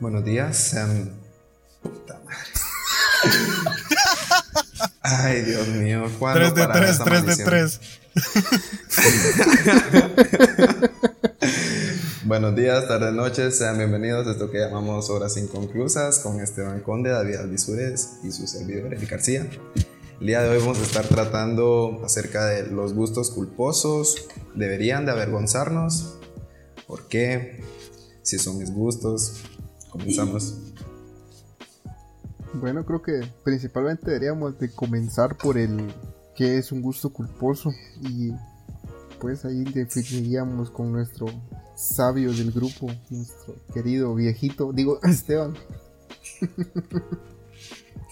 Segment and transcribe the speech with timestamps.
[0.00, 1.12] Buenos días, sean.
[1.82, 2.38] Puta madre.
[5.02, 6.10] Ay, Dios mío.
[6.18, 7.80] 3 de 3, 3 de 3.
[12.24, 17.10] Buenos días, tardes, noches, sean bienvenidos a esto que llamamos Horas Inconclusas con Esteban Conde,
[17.10, 19.50] David Alvisures y su servidor, Eric García.
[20.18, 24.16] El día de hoy vamos a estar tratando acerca de los gustos culposos,
[24.54, 26.16] deberían de avergonzarnos,
[26.86, 27.62] ¿por qué?
[28.22, 29.42] Si son mis gustos,
[29.90, 30.56] comenzamos.
[32.54, 35.92] Bueno, creo que principalmente deberíamos de comenzar por el
[36.34, 38.32] que es un gusto culposo y
[39.20, 41.26] pues ahí definiríamos con nuestro
[41.76, 45.54] sabio del grupo, nuestro querido viejito, digo Esteban.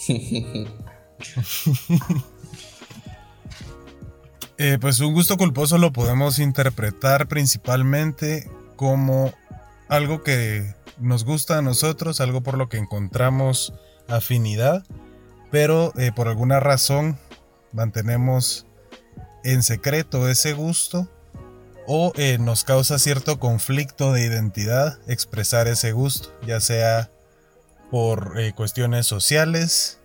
[4.60, 9.32] Eh, pues un gusto culposo lo podemos interpretar principalmente como
[9.88, 13.72] algo que nos gusta a nosotros, algo por lo que encontramos
[14.08, 14.84] afinidad,
[15.50, 17.18] pero eh, por alguna razón
[17.72, 18.66] mantenemos
[19.44, 21.08] en secreto ese gusto
[21.86, 27.10] o eh, nos causa cierto conflicto de identidad expresar ese gusto, ya sea
[27.90, 29.98] por eh, cuestiones sociales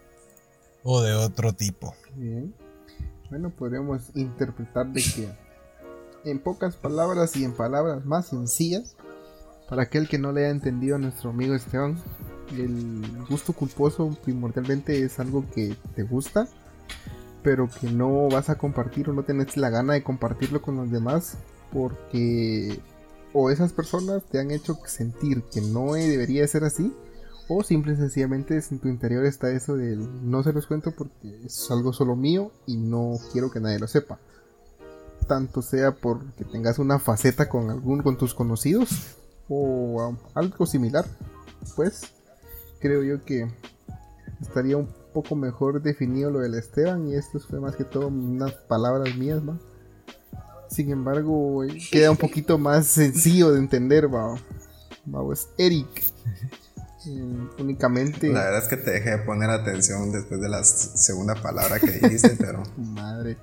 [0.84, 1.96] o de otro tipo.
[2.16, 2.54] Bien.
[3.30, 5.30] Bueno, podríamos interpretar de que
[6.24, 8.96] en pocas palabras y en palabras más sencillas,
[9.70, 11.98] para aquel que no le haya entendido a nuestro amigo Esteban,
[12.52, 16.48] el gusto culposo primordialmente es algo que te gusta,
[17.42, 20.92] pero que no vas a compartir o no tenés la gana de compartirlo con los
[20.92, 21.38] demás
[21.72, 22.80] porque
[23.34, 26.94] o esas personas te han hecho sentir que no debería ser así
[27.48, 31.46] o simple y sencillamente en tu interior está eso de no se los cuento porque
[31.46, 34.20] es algo solo mío y no quiero que nadie lo sepa.
[35.28, 39.18] Tanto sea porque tengas una faceta con algún con tus conocidos
[39.50, 41.06] o algo similar,
[41.76, 42.04] pues
[42.80, 43.48] creo yo que
[44.42, 48.54] estaría un poco mejor definido lo del Esteban y esto fue más que todo unas
[48.54, 49.58] palabras mías, ¿va?
[50.70, 54.36] Sin embargo, queda un poquito más sencillo de entender, va.
[55.32, 56.04] es Eric.
[57.06, 58.30] Mm, únicamente.
[58.32, 61.92] La verdad es que te dejé de poner atención después de la segunda palabra que
[61.92, 62.64] dijiste, pero.
[62.78, 63.38] Madre.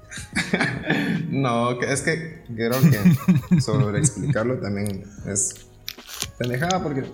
[1.30, 5.66] no, es que creo que sobre explicarlo también es
[6.38, 7.04] pendejada porque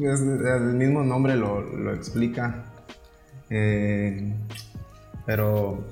[0.00, 2.64] el mismo nombre lo, explica.
[3.50, 4.34] Eh,
[5.26, 5.84] pero,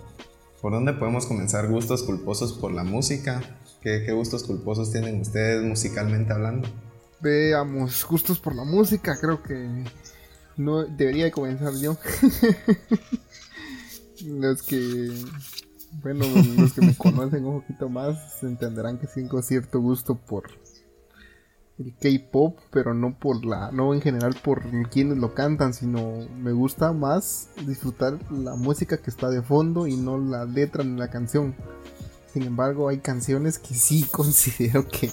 [0.60, 1.68] ¿por dónde podemos comenzar?
[1.68, 3.42] ¿Gustos culposos por la música?
[3.82, 6.68] ¿Qué, gustos culposos tienen ustedes musicalmente hablando?
[7.20, 9.84] Veamos, gustos por la música, creo que
[10.56, 11.96] no debería comenzar yo.
[14.26, 15.10] los que,
[16.02, 16.24] bueno,
[16.58, 20.44] los que me conocen un poquito más entenderán que tengo cierto gusto por
[21.78, 26.52] el K-pop, pero no por la, no en general por quienes lo cantan, sino me
[26.52, 31.08] gusta más disfrutar la música que está de fondo y no la letra ni la
[31.08, 31.54] canción.
[32.32, 35.10] Sin embargo, hay canciones que sí considero que,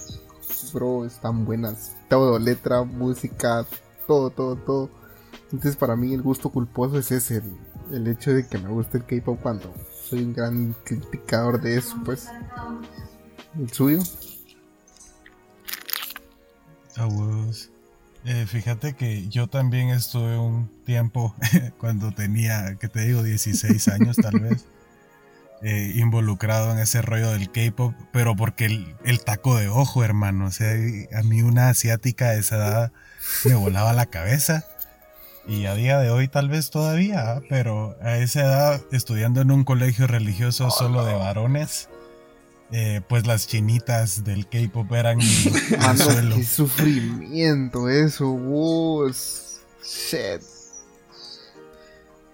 [0.73, 1.95] bro, están buenas.
[2.09, 3.65] Todo, letra, música,
[4.07, 4.89] todo, todo, todo.
[5.51, 8.97] Entonces, para mí, el gusto culposo es ese, el, el hecho de que me guste
[8.97, 12.27] el K-pop cuando soy un gran criticador de eso, pues.
[13.57, 13.99] El suyo.
[18.25, 21.35] Eh, fíjate que yo también estuve un tiempo,
[21.77, 24.65] cuando tenía, que te digo, 16 años tal vez,
[25.61, 30.51] eh, involucrado en ese rollo del K-pop, pero porque el, taco de ojo, hermano, o
[30.51, 30.71] sea,
[31.17, 32.91] a mí una asiática de esa edad
[33.45, 34.65] me volaba la cabeza.
[35.45, 39.65] Y a día de hoy tal vez todavía, pero a esa edad, estudiando en un
[39.65, 41.89] colegio religioso solo de varones,
[42.71, 46.35] eh, pues las chinitas del K-pop eran el suelo.
[46.35, 49.61] Qué sufrimiento eso, vos.
[49.83, 50.41] Shit.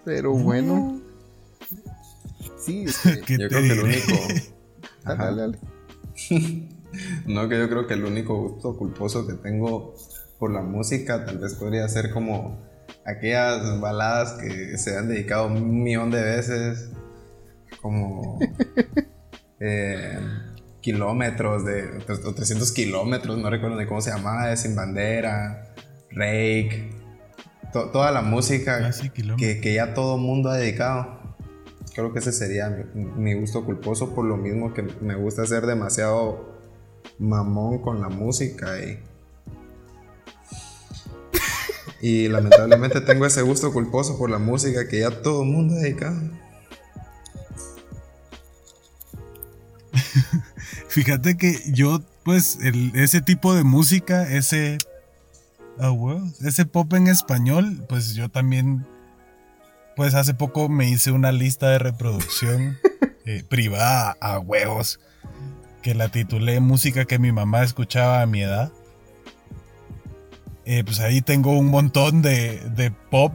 [0.04, 1.00] Pero bueno.
[2.58, 4.12] Sí, es que, yo creo que el único.
[5.04, 5.58] dale,
[7.26, 9.94] no, que yo creo que el único gusto culposo que tengo
[10.38, 12.58] por la música tal vez podría ser como
[13.04, 16.90] aquellas baladas que se han dedicado un millón de veces.
[17.80, 18.38] Como.
[19.60, 20.18] Eh,
[20.80, 25.74] kilómetros, de 300 kilómetros, no recuerdo ni cómo se llamaba, Sin Bandera,
[26.10, 26.90] Rake,
[27.72, 31.20] toda la música ah, que, que, ya todo mundo ha dedicado.
[31.94, 36.58] Creo que ese sería mi, gusto culposo, por lo mismo que me gusta ser demasiado
[37.18, 38.98] mamón con la música y,
[42.00, 45.78] y lamentablemente tengo ese gusto culposo por la música que ya todo el mundo ha
[45.78, 46.18] dedicado.
[50.88, 52.58] Fíjate que yo, pues,
[52.94, 54.78] ese tipo de música, ese
[55.80, 55.94] Ah.
[56.44, 58.86] Ese pop en español, pues yo también.
[59.96, 62.78] Pues hace poco me hice una lista de reproducción
[63.26, 65.00] eh, privada a huevos.
[65.82, 68.70] Que la titulé Música que mi mamá escuchaba a mi edad.
[70.66, 73.32] Eh, pues ahí tengo un montón de, de pop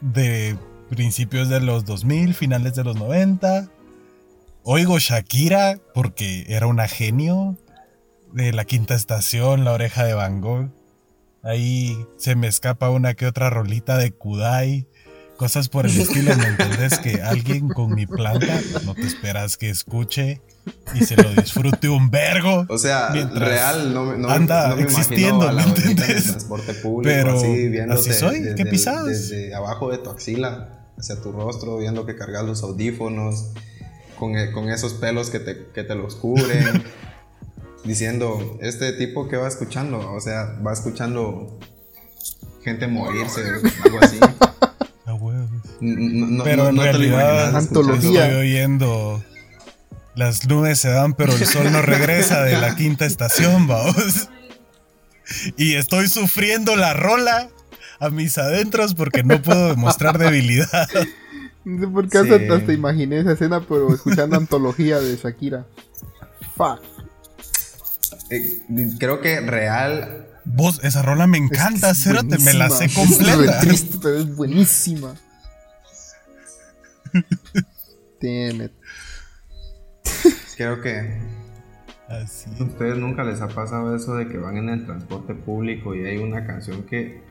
[0.00, 0.56] de
[0.88, 3.68] principios de los 2000, finales de los 90.
[4.66, 7.58] Oigo Shakira porque era una genio
[8.32, 10.70] de la quinta estación, la oreja de Van Gogh.
[11.42, 14.88] Ahí se me escapa una que otra rolita de Kudai.
[15.36, 16.98] Cosas por el estilo, ¿me entendés?
[16.98, 20.40] Que alguien con mi planta no te esperas que escuche
[20.94, 22.64] y se lo disfrute un vergo.
[22.70, 26.24] O sea, real, no, no, anda no me existiendo, ¿me abuelita en el entiendes?
[26.24, 29.06] transporte público, Pero así, viéndote así soy, desde, ¿qué pisadas?
[29.06, 33.50] desde abajo de tu axila hacia tu rostro, viendo que cargas los audífonos,
[34.24, 36.82] con, e- con esos pelos que te, que te los cubren,
[37.84, 41.58] diciendo, este tipo que va escuchando, o sea, va escuchando
[42.62, 43.42] gente morirse,
[43.84, 44.18] algo así.
[45.80, 47.58] No, no- Pero no- en te realidad escuchando.
[47.58, 48.26] Antología.
[48.26, 49.22] estoy oyendo
[50.14, 54.28] las nubes se van pero el sol no regresa de la quinta estación, vamos.
[55.56, 57.48] Y estoy sufriendo la rola
[57.98, 60.88] a mis adentros porque no puedo demostrar debilidad.
[61.64, 62.30] No sé por qué Sí.
[62.30, 65.66] hasta, hasta imaginé esa escena, pero escuchando antología de Shakira.
[66.56, 66.80] Fuck.
[68.30, 68.60] Eh,
[68.98, 72.84] creo que real Vos, esa rola me encanta, Es que es cérate, me la sé.
[72.86, 73.36] Es completa.
[73.60, 75.14] re triste, pero es buenísima.
[78.20, 78.72] Damn it.
[80.56, 81.20] creo que
[82.08, 82.50] Así.
[82.60, 86.04] ¿A ustedes nunca les ha pasado eso de que van en el transporte público y
[86.04, 87.22] hay una canción que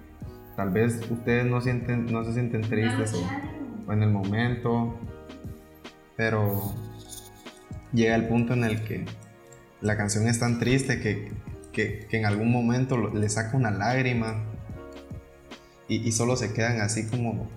[0.55, 3.13] tal vez ustedes no, sienten, no se sienten tristes
[3.89, 4.97] en el momento,
[6.15, 6.73] pero
[7.91, 9.05] llega el punto en el que
[9.81, 11.31] la canción es tan triste que,
[11.71, 14.43] que- en algún momento le saca una lágrima
[15.89, 17.49] y, solo se quedan así como...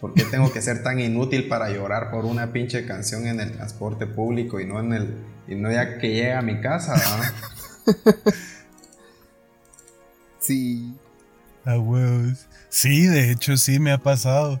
[0.00, 3.52] ¿Por qué tengo que ser tan inútil para llorar por una pinche canción en el
[3.52, 5.14] transporte público y no en el
[5.46, 6.94] y no ya que llegue a mi casa?
[10.38, 10.94] Sí.
[11.64, 12.48] A huevos.
[12.68, 14.60] Sí, de hecho sí me ha pasado.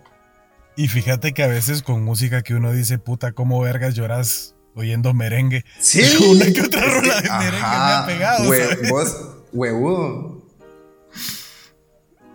[0.76, 5.12] Y fíjate que a veces con música que uno dice, puta, ¿cómo vergas lloras oyendo
[5.12, 5.64] merengue?
[5.80, 6.02] Sí.
[6.30, 8.44] Una que otra rola de merengue me ha pegado.
[8.50, 8.90] Hue- ¿sabes?
[8.90, 9.16] vos,
[9.52, 10.42] huevudo.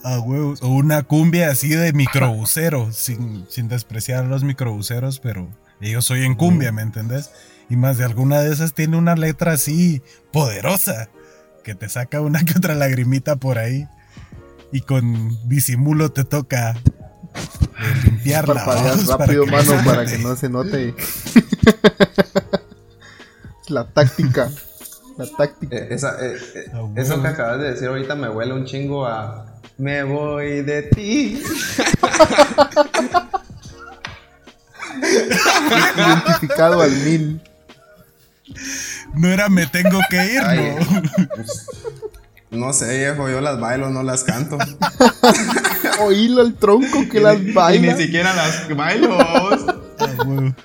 [0.03, 0.61] A huevos.
[0.61, 5.49] O una cumbia así de microbusero, sin, sin despreciar a los microbuseros, pero
[5.81, 7.31] ellos soy en cumbia, ¿me entendés?
[7.69, 11.09] Y más de alguna de esas tiene una letra así poderosa,
[11.63, 13.87] que te saca una que otra lagrimita por ahí.
[14.71, 16.77] Y con disimulo te toca eh,
[18.05, 18.63] limpiarla.
[18.65, 20.95] Vamos, para rápido, que mano, no para se que no se note.
[23.69, 24.49] La táctica.
[25.17, 25.75] La táctica.
[25.75, 29.05] Eh, esa, eh, eh, Ah, eso que acabas de decir ahorita me huele un chingo
[29.05, 29.45] a
[29.77, 31.41] me voy de ti.
[35.97, 37.41] Identificado al mil.
[39.13, 41.01] No era me tengo que ir, Ay, no.
[41.35, 41.65] pues,
[42.51, 44.57] no sé, viejo, yo las bailo, no las canto.
[46.01, 47.97] Oílo el tronco que las Y ni baila.
[47.97, 49.17] siquiera las bailo.
[49.19, 50.55] Ah.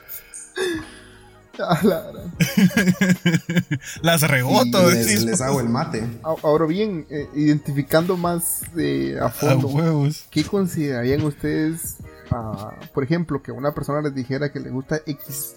[4.03, 5.25] Las reboto, les, decís.
[5.25, 6.05] les hago el mate.
[6.23, 10.25] Ahora bien, eh, identificando más eh, a A fondo, huevos.
[10.31, 11.99] ¿qué considerarían ustedes,
[12.31, 15.57] ah, por ejemplo, que una persona les dijera que le gusta X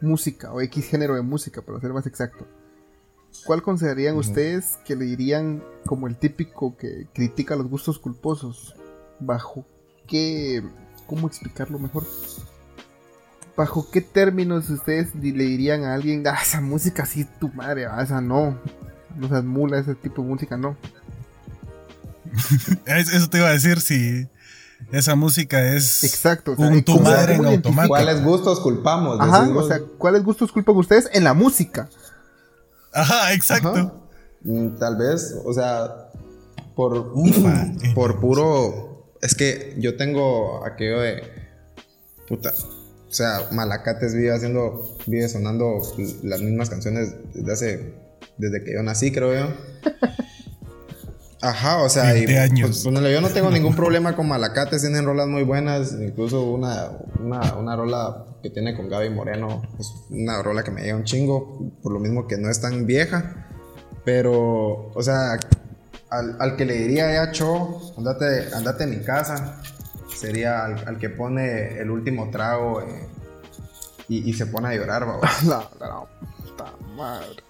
[0.00, 2.46] música o X género de música, para ser más exacto?
[3.44, 8.74] ¿Cuál considerarían ustedes que le dirían como el típico que critica los gustos culposos?
[9.20, 9.64] ¿Bajo
[10.06, 10.62] qué...
[11.06, 12.04] ¿Cómo explicarlo mejor?
[13.56, 18.02] ¿Bajo qué términos ustedes le dirían a alguien, ah, esa música sí, tu madre, ah,
[18.02, 18.58] esa no?
[19.16, 20.76] No seas mula, ese tipo de música no.
[22.86, 24.28] Es- Eso te iba a decir si
[24.92, 26.52] esa música es Exacto.
[26.52, 27.88] o sea, un tu ¿cómo- madre en automático.
[27.88, 29.18] ¿Cuáles gustos culpamos?
[29.20, 29.64] Ajá, Decimos.
[29.64, 31.88] o sea, ¿cuáles gustos culpan ustedes en la música?
[32.92, 33.70] Ajá, exacto.
[33.70, 33.92] Ajá.
[34.42, 36.10] Mm, Tal vez, o sea,
[36.74, 37.72] por, Ufa.
[37.94, 39.12] por puro.
[39.20, 41.22] Es que yo tengo aquello de.
[42.28, 42.52] Puta.
[43.08, 44.96] O sea, Malacates vive haciendo.
[45.06, 45.80] Vive sonando
[46.22, 47.94] las mismas canciones desde hace.
[48.36, 49.54] Desde que yo nací, creo yo.
[51.40, 52.82] Ajá, o sea, y, 20 años.
[52.82, 56.90] pues, yo no tengo ningún problema con Malacates, tienen rolas muy buenas, incluso una,
[57.20, 61.04] una, una rola que tiene con Gaby Moreno, es una rola que me llega un
[61.04, 63.46] chingo, por lo mismo que no es tan vieja,
[64.04, 65.38] pero, o sea,
[66.10, 69.60] al, al que le diría ya, cho, andate, andate a mi casa,
[70.16, 73.06] sería al, al que pone el último trago eh,
[74.08, 75.28] y, y se pone a llorar, babos.
[75.46, 76.04] La, la
[76.42, 77.47] puta madre.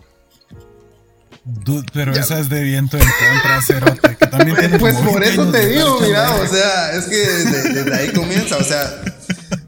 [1.92, 5.68] Pero esa es de viento en contra, Cerote, que también tiene Pues por eso te
[5.68, 9.02] digo, mira, o sea, es que desde, ahí comienza, o sea,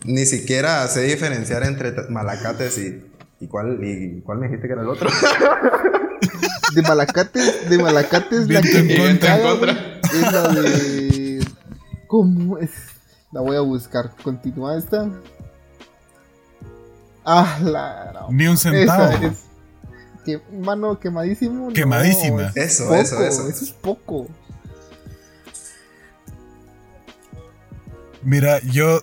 [0.04, 3.04] ni siquiera sé diferenciar entre malacates y,
[3.40, 5.10] y cuál, y cuál me dijiste que era el otro.
[6.74, 9.36] De malacates, de malacates la que en contra.
[10.04, 11.44] es la de
[12.06, 12.70] ¿Cómo es?
[13.32, 14.10] La voy a buscar.
[14.22, 15.08] Continúa esta.
[17.24, 18.26] Ah, la.
[18.30, 19.32] Ni un centavo.
[20.24, 21.72] Que, mano, quemadísimo.
[21.72, 22.52] Quemadísima.
[22.54, 23.48] eso, eso, eso.
[23.48, 24.28] Eso es poco.
[28.22, 29.00] Mira, yo.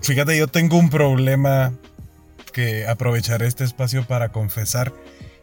[0.00, 1.72] Fíjate, yo tengo un problema
[2.52, 4.92] que aprovecharé este espacio para confesar.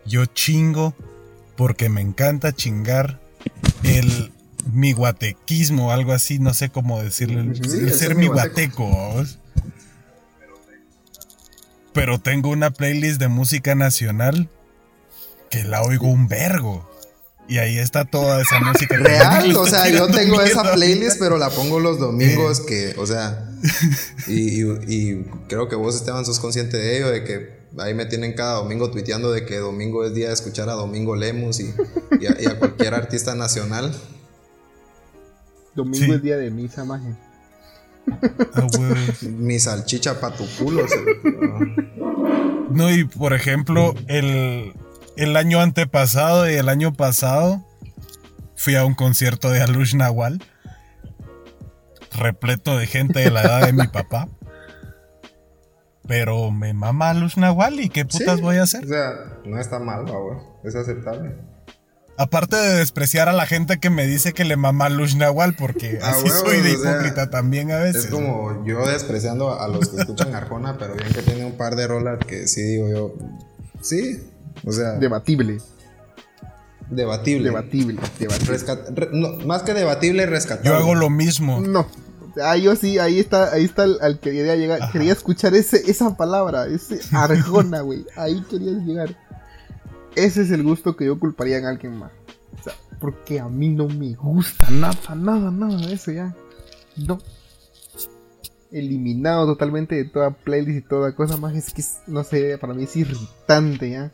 [0.06, 0.94] Yo chingo
[1.58, 3.20] porque me encanta chingar
[3.84, 4.32] el
[4.72, 9.24] mi guatequismo, algo así, no sé cómo decirlo, el, ser mi guateco.
[11.94, 14.50] Pero tengo una playlist de música nacional
[15.56, 16.90] que la oigo un vergo.
[17.48, 18.98] Y ahí está toda esa música.
[18.98, 23.52] Real, o sea, yo tengo esa playlist, pero la pongo los domingos que, o sea,
[24.28, 28.56] y, creo que vos, Esteban, sos consciente de ello, de que ahí me tienen cada
[28.56, 31.74] domingo tuiteando de que domingo es día de escuchar a Domingo Lemus y,
[32.48, 33.96] a, cualquier artista nacional.
[35.76, 37.14] Domingo es día de misa, maje.
[38.54, 38.68] Ah,
[39.22, 40.86] Mi salchicha pa' tu culo.
[42.72, 44.74] no, y por ejemplo, el,
[45.18, 47.66] el año antepasado y el año pasado
[48.56, 50.44] fui a un concierto de Alush Nahual,
[52.12, 54.28] repleto de gente de la edad de mi papá.
[56.08, 58.86] Pero me mama Alush Nahual y qué putas voy a hacer.
[58.86, 60.06] O sea, no está mal,
[60.64, 61.36] es aceptable.
[62.18, 66.00] Aparte de despreciar a la gente que me dice que le mama Lush Nahual, porque
[66.02, 68.06] así soy de hipócrita también a veces.
[68.06, 71.76] Es como yo despreciando a los que escuchan Arjona, pero bien que tiene un par
[71.76, 73.14] de rolas que sí digo yo.
[73.82, 74.32] Sí,
[74.66, 74.94] o sea.
[74.94, 75.60] Debatible.
[76.90, 77.50] Debatible.
[77.50, 78.00] Debatible.
[79.46, 80.70] más que debatible, rescatable.
[80.70, 81.62] Yo hago lo mismo.
[81.62, 81.88] No.
[82.44, 84.92] Ah, yo sí, ahí está, ahí está al, que quería llegar.
[84.92, 88.06] Quería escuchar ese, esa palabra, ese Arjona, güey.
[88.18, 89.16] Ahí querías llegar.
[90.16, 92.12] Ese es el gusto que yo culparía en alguien más.
[92.60, 96.36] O sea, porque a mí no me gusta nada, nada, nada de eso ya.
[96.98, 97.20] No
[98.72, 101.56] eliminado totalmente de toda playlist y toda cosa más.
[101.56, 104.12] Es que, no sé, para mí es irritante ya.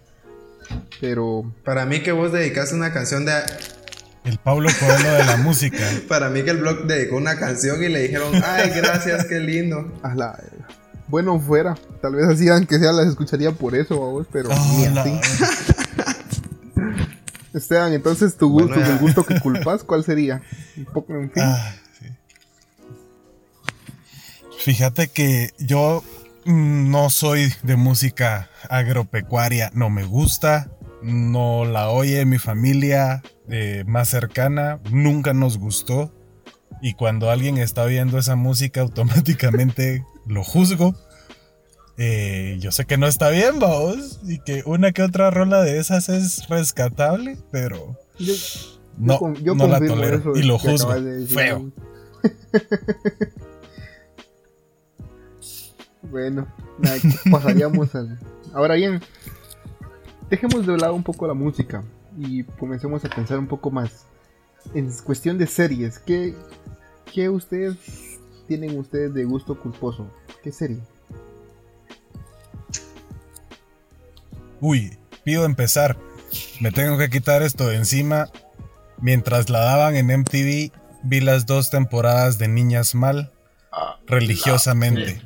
[0.99, 1.53] Pero.
[1.63, 3.33] Para mí que vos dedicaste una canción de.
[4.23, 5.83] El Pablo Coelho de la música.
[6.07, 9.91] para mí que el blog dedicó una canción y le dijeron, ay, gracias, qué lindo.
[11.07, 11.75] Bueno, fuera.
[12.01, 15.19] Tal vez así, aunque sea, las escucharía por eso, vos, pero ni así.
[17.53, 20.41] Esteban, entonces tu gusto, el gusto que culpas, ¿cuál sería?
[20.77, 21.43] Un poco, en fin.
[21.43, 21.75] Ah,
[24.57, 26.03] Fíjate que yo
[26.45, 30.71] no soy de música agropecuaria, no me gusta,
[31.03, 36.15] no la oye mi familia eh, más cercana, nunca nos gustó.
[36.81, 40.95] Y cuando alguien está oyendo esa música, automáticamente lo juzgo.
[41.97, 45.77] Eh, yo sé que no está bien, vamos, y que una que otra rola de
[45.77, 47.99] esas es rescatable, pero
[48.97, 49.19] no,
[49.53, 50.95] no la tolero y lo juzgo.
[51.27, 51.71] Feo.
[56.11, 56.45] Bueno,
[57.31, 58.19] pasaríamos al.
[58.53, 59.01] Ahora bien,
[60.29, 61.83] dejemos de lado un poco la música
[62.17, 64.07] y comencemos a pensar un poco más.
[64.73, 66.35] En cuestión de series, ¿qué,
[67.13, 67.77] qué ustedes
[68.47, 70.11] tienen ustedes de gusto culposo?
[70.43, 70.79] ¿Qué serie?
[74.59, 75.97] Uy, pido empezar.
[76.59, 78.29] Me tengo que quitar esto de encima.
[78.99, 80.71] Mientras la daban en MTV,
[81.03, 83.31] vi las dos temporadas de Niñas Mal
[84.05, 85.21] religiosamente.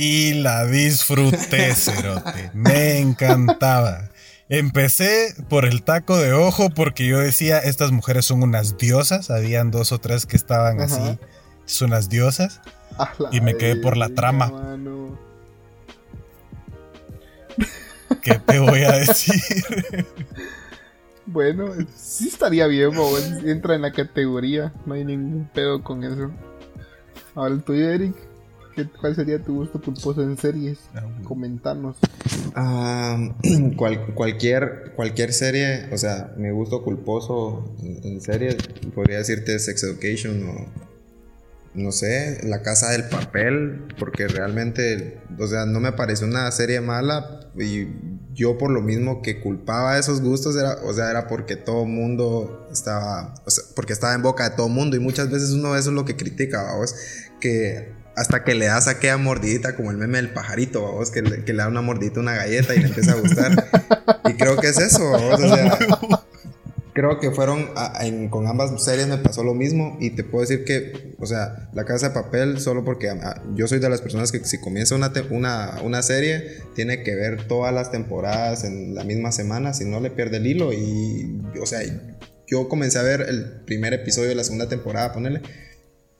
[0.00, 2.52] Y la disfruté, cerote.
[2.54, 4.10] Me encantaba.
[4.48, 9.28] Empecé por el taco de ojo porque yo decía, estas mujeres son unas diosas.
[9.28, 11.18] Habían dos o tres que estaban así,
[11.66, 12.60] son unas diosas.
[13.32, 14.78] Y me quedé por la trama.
[18.22, 19.42] ¿Qué te voy a decir?
[21.26, 22.92] Bueno, sí estaría bien,
[23.44, 26.30] entra en la categoría, no hay ningún pedo con eso.
[27.34, 28.14] Ahora el tuyo, Eric,
[29.00, 30.78] ¿cuál sería tu gusto culposo en series?
[30.94, 31.96] Ah, Comentarnos.
[34.14, 38.56] cualquier, cualquier serie, o sea, mi gusto culposo en, series,
[38.94, 40.66] podría decirte Sex Education o,
[41.74, 46.80] no sé, La Casa del Papel, porque realmente, o sea, no me pareció una serie
[46.80, 47.86] mala y
[48.34, 52.68] yo por lo mismo que culpaba esos gustos, era, o sea, era porque todo mundo
[52.72, 55.90] estaba, o sea, porque estaba en boca de todo mundo y muchas veces uno eso
[55.90, 56.94] es lo que critica, ¿vos?
[57.40, 61.44] que hasta que le das aquella mordidita, como el meme del pajarito, vos, que le,
[61.44, 63.52] que da una mordidita a una galleta y le empieza a gustar.
[64.28, 65.12] y creo que es eso,
[66.92, 67.68] creo que fueron,
[68.28, 71.84] con ambas series me pasó lo mismo y te puedo decir que, o sea, La
[71.84, 73.08] Casa de Papel, solo porque
[73.54, 77.46] yo soy de las personas que si comienza una, una, una, serie, tiene que ver
[77.46, 81.66] todas las temporadas en la misma semana, si no le pierde el hilo y, o
[81.66, 81.82] sea,
[82.48, 85.42] yo comencé a ver el primer episodio de la segunda temporada, ponele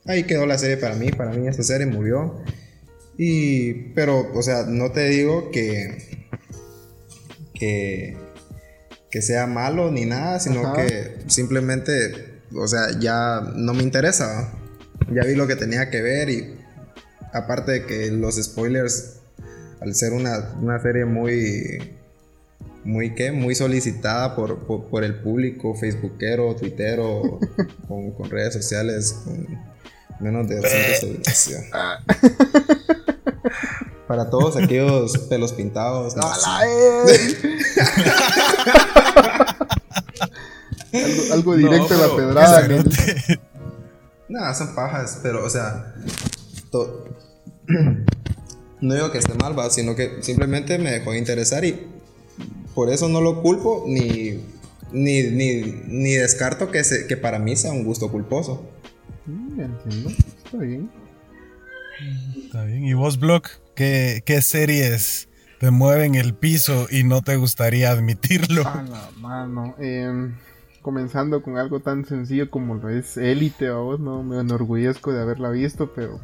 [0.09, 2.41] ahí quedó la serie para mí, para mí esa serie murió.
[3.17, 6.27] Y, pero, o sea, no te digo que,
[7.53, 8.17] que,
[9.11, 14.53] que sea malo ni nada, sino que simplemente, o sea, ya no me interesa.
[15.13, 16.55] Ya vi lo que tenía que ver y
[17.33, 19.19] aparte de que los spoilers,
[19.79, 21.93] al ser una, una serie muy,
[22.83, 23.31] muy, ¿qué?
[23.31, 27.39] muy solicitada por, por, el público, facebookero, twittero,
[27.87, 29.68] con, con redes sociales, con,
[30.19, 31.69] Menos de 200 eh.
[31.73, 31.99] ah.
[34.07, 36.15] Para todos aquellos pelos pintados.
[41.31, 42.67] algo, directo de la pedrada.
[44.29, 45.93] Nada, son pajas, pero, o sea.
[48.81, 49.69] no digo que esté mal, ¿va?
[49.69, 51.87] sino que simplemente me dejó de interesar y
[52.73, 54.43] por eso no lo culpo ni,
[54.91, 58.67] ni, ni, descarto que, que para mí sea un gusto culposo.
[59.29, 60.09] Mm, entiendo.
[60.09, 60.91] Está bien.
[62.45, 62.85] Está bien.
[62.85, 63.49] ¿Y vos, Block?
[63.75, 68.67] ¿Qué, ¿Qué, series te mueven el piso y no te gustaría admitirlo?
[68.67, 69.75] A la mano.
[69.77, 70.35] Em,
[70.81, 75.49] comenzando con algo tan sencillo como lo es Élite, vos, no me enorgullezco de haberla
[75.51, 76.19] visto, pero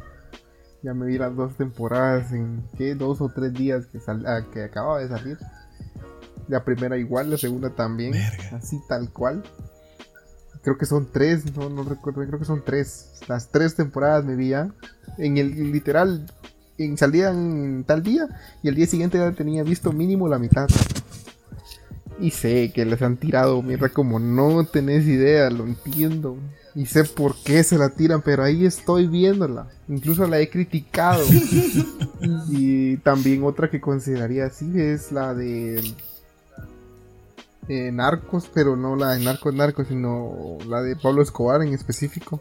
[0.82, 2.94] ya me vi las dos temporadas en ¿qué?
[2.94, 5.38] dos o tres días que, sal ah, que acababa de salir.
[6.48, 8.14] La primera igual, la segunda también,
[8.52, 9.42] así tal cual
[10.66, 13.20] creo que son tres, no, no recuerdo, creo que son tres.
[13.28, 14.68] Las tres temporadas me vi ya.
[15.16, 16.26] En el literal,
[16.76, 18.26] en, salían tal día
[18.64, 20.66] y el día siguiente ya tenía visto mínimo la mitad.
[22.18, 26.36] Y sé que les han tirado mierda como no tenés idea, lo entiendo.
[26.74, 29.68] Y sé por qué se la tiran, pero ahí estoy viéndola.
[29.86, 31.24] Incluso la he criticado.
[32.50, 35.94] y también otra que consideraría así es la de
[37.68, 42.40] eh, Narcos, pero no la de Narcos Narcos, sino la de Pablo Escobar en específico.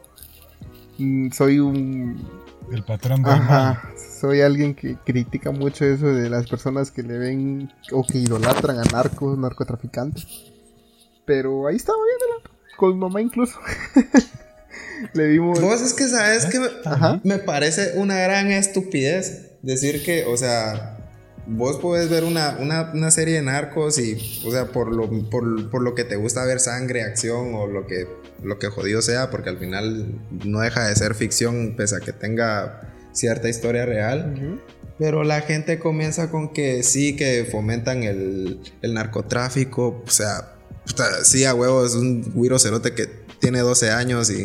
[0.97, 2.45] Mm, soy un...
[2.71, 3.31] El patrón de
[4.19, 8.79] soy alguien que critica mucho eso de las personas que le ven o que idolatran
[8.79, 10.25] a narcos, narcotraficantes.
[11.25, 13.59] Pero ahí estaba viéndola, con mamá incluso.
[15.13, 15.61] le vimos...
[15.61, 16.59] Vos es que sabes que
[17.23, 20.94] me parece una gran estupidez decir que, o sea,
[21.47, 25.95] vos podés ver una, una, serie de narcos y, o sea, por lo, por, lo
[25.95, 28.07] que te gusta ver sangre, acción o lo que,
[28.43, 32.13] lo que jodido sea, porque al final no deja de ser ficción pese a que
[32.13, 34.61] tenga cierta historia real.
[34.97, 40.55] Pero la gente comienza con que sí, que fomentan el, narcotráfico, o sea,
[41.23, 43.07] sí, a huevo, es un güiro cerote que
[43.39, 44.43] tiene 12 años y,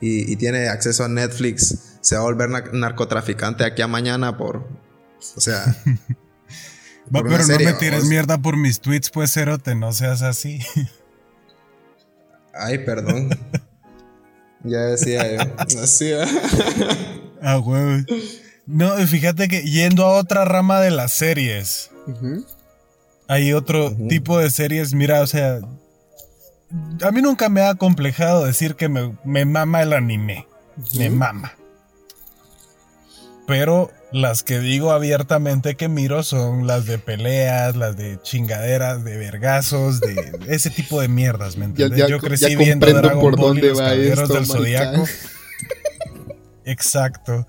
[0.00, 4.58] y, y tiene acceso a Netflix, se va a volver narcotraficante aquí a mañana por,
[5.36, 5.64] o sea,
[7.12, 10.60] pero no me tires mierda por mis tweets, pues, Cerote, no seas así.
[12.54, 13.30] Ay, perdón.
[14.64, 15.80] ya decía yo.
[15.80, 16.24] Decía.
[17.42, 18.04] ah, huevo.
[18.66, 21.90] No, fíjate que yendo a otra rama de las series.
[23.28, 25.60] Hay otro tipo de series, mira, o sea.
[27.02, 30.46] A mí nunca me ha complejado decir que me, me mama el anime.
[30.96, 31.54] Me mama.
[33.46, 39.16] Pero las que digo abiertamente que miro son las de peleas, las de chingaderas, de
[39.16, 42.08] vergazos, de ese tipo de mierdas, ¿me entiendes?
[42.08, 45.04] Yo crecí viendo Dragon por Ball y los Caballeros del Zodiaco.
[46.64, 47.46] Exacto.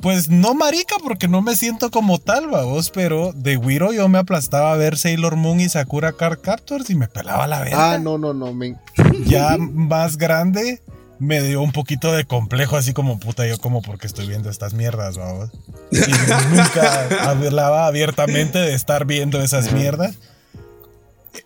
[0.00, 4.18] Pues no marica, porque no me siento como tal, vos, pero de Wiro yo me
[4.18, 7.92] aplastaba a ver Sailor Moon y Sakura Card Captors y me pelaba la verga.
[7.94, 8.76] Ah, no, no, no, me...
[9.24, 10.82] Ya más grande,
[11.18, 14.74] me dio un poquito de complejo, así como puta, yo como porque estoy viendo estas
[14.74, 15.50] mierdas, vamos.
[15.90, 20.18] Y nunca hablaba abiertamente de estar viendo esas mierdas.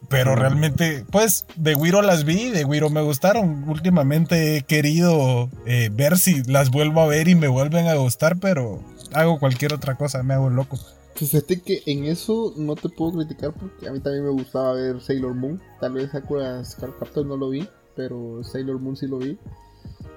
[0.08, 3.68] Pero realmente, pues, de Wiro las vi, de Wiro me gustaron.
[3.68, 8.38] Últimamente he querido eh, ver si las vuelvo a ver y me vuelven a gustar,
[8.38, 10.78] pero hago cualquier otra cosa, me hago loco.
[11.14, 15.00] Fíjate que en eso no te puedo criticar porque a mí también me gustaba ver
[15.00, 15.60] Sailor Moon.
[15.80, 16.90] Tal vez Sakura Scar
[17.24, 19.36] no lo vi pero Sailor Moon sí lo vi.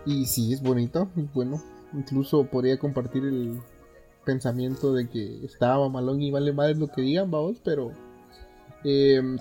[0.06, 1.60] Y sí, es bonito, es bueno.
[1.94, 3.60] Incluso podría compartir el
[4.24, 7.92] pensamiento de que estaba malón y vale madre lo que digan, vamos, pero
[8.84, 9.36] em,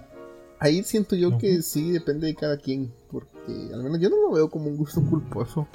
[0.59, 4.33] ahí siento yo que sí depende de cada quien, porque al menos yo no lo
[4.33, 5.69] veo como un gusto culposo.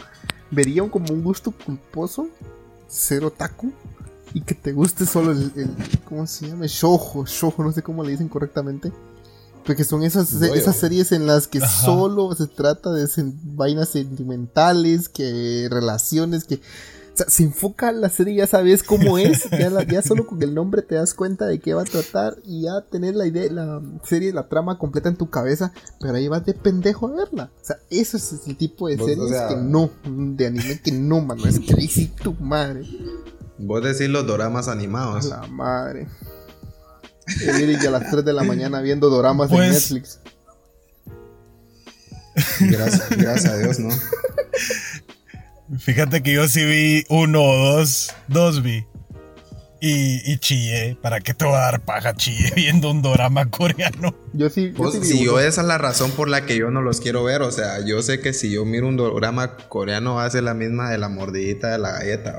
[0.50, 2.30] Vería como un gusto culposo
[2.88, 3.72] ser otaku
[4.34, 5.52] y que te guste solo el,
[6.10, 6.66] ¿cómo se llama?
[6.66, 8.92] Shoujo, shoujo, no sé cómo le dicen correctamente.
[9.66, 13.08] Porque son esas, esas series en las que solo se trata de
[13.44, 16.62] vainas sentimentales, que relaciones, que
[17.16, 19.50] o sea, se enfoca la serie, ya sabes cómo es.
[19.88, 22.82] Ya, solo con el nombre te das cuenta de qué va a tratar y ya
[22.82, 25.72] tener la idea, la serie, la trama completa en tu cabeza.
[26.02, 27.52] Pero ahí vas de pendejo a verla.
[27.62, 31.46] O sea, eso es el tipo de series que no, de anime que no, mano.
[31.48, 32.86] Es crazy tu madre.
[33.58, 35.24] Vos decís los doramas animados.
[35.26, 36.10] La madre.
[37.28, 40.20] El a las 3 de la mañana viendo doramas en pues Netflix.
[42.60, 43.90] Gracias, gracias a Dios, ¿no?
[45.80, 48.86] Fíjate que yo sí vi uno o dos, dos vi.
[49.82, 50.98] Y, y chillé.
[51.02, 54.16] ¿Para qué te voy a dar paja chillé viendo un drama coreano?
[54.34, 54.72] Yo sí.
[54.72, 57.24] Yo pues, si yo esa es la razón por la que yo no los quiero
[57.24, 57.42] ver.
[57.42, 60.54] O sea, yo sé que si yo miro un drama coreano va a ser la
[60.54, 62.36] misma de la mordidita de la galleta.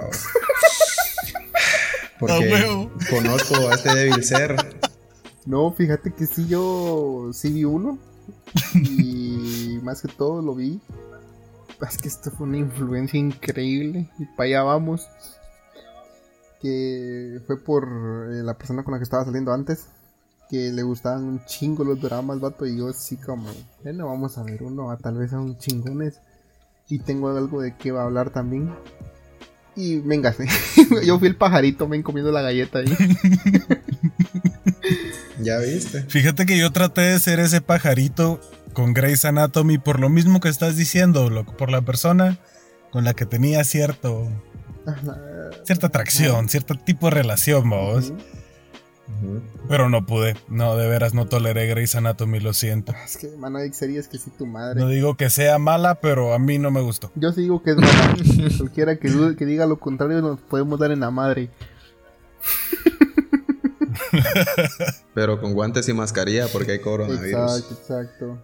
[2.19, 4.57] Porque conozco a este débil ser.
[5.45, 7.99] No, fíjate que sí, yo sí vi uno.
[8.75, 10.81] Y más que todo lo vi
[11.81, 15.09] es que esto fue una influencia increíble y para allá vamos.
[16.61, 19.89] Que fue por eh, la persona con la que estaba saliendo antes.
[20.49, 22.67] Que le gustaban un chingo los dramas, vato.
[22.67, 23.49] Y yo así como,
[23.83, 26.21] bueno, vamos a ver uno, a tal vez a un chingones.
[26.89, 28.73] Y tengo algo de qué va a hablar también.
[29.77, 30.35] Y venga,
[31.05, 32.97] yo fui el pajarito, me comiendo la galleta ahí.
[35.41, 36.03] ya viste.
[36.09, 38.41] Fíjate que yo traté de ser ese pajarito
[38.73, 42.39] con Grey's Anatomy por lo mismo que estás diciendo, por la persona
[42.91, 44.29] con la que tenía cierto
[45.65, 48.13] cierta atracción, cierto tipo de relación, vos.
[49.69, 52.93] Pero no pude, no, de veras no toleré Grey's Anatomy, lo siento.
[53.05, 54.81] Es que, mano, hay series que sí tu madre.
[54.81, 57.11] No digo que sea mala, pero a mí no me gustó.
[57.15, 58.17] Yo sí digo que es mala.
[58.59, 61.51] Cualquiera que, que diga lo contrario nos podemos dar en la madre.
[65.15, 67.63] Pero con guantes y mascarilla porque hay coronavirus.
[67.63, 68.39] Exacto, exacto.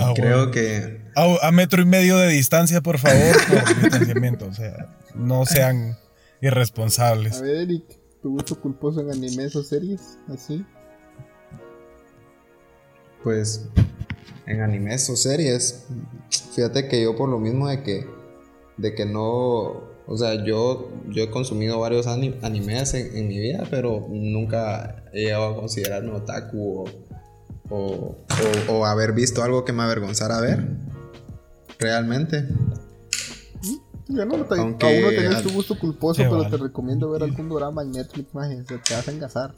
[0.00, 1.02] Ah, Creo que.
[1.14, 3.36] A, metro y medio de distancia, por favor,
[3.82, 4.46] distanciamiento.
[4.46, 5.96] O sea, no sean
[6.40, 7.38] irresponsables.
[7.38, 7.84] A ver, Eric,
[8.22, 10.18] ¿tu gusto culposo en animes o series?
[10.28, 10.64] ¿Así?
[13.22, 13.68] Pues.
[14.46, 15.86] En animes o series.
[16.54, 18.06] Fíjate que yo, por lo mismo de que.
[18.76, 24.06] De que no o sea, yo, yo he consumido varios animes en, mi vida, pero
[24.08, 26.86] nunca he llegado a considerarme otaku
[27.68, 28.16] o,
[28.68, 30.66] o, haber visto algo que me avergonzara ver.
[31.78, 32.48] Realmente.
[34.08, 37.48] Yo no, te, Aunque, aún no tenés tu gusto culposo, pero te recomiendo ver algún
[37.50, 39.54] drama en Netflix, más te vas a engasar.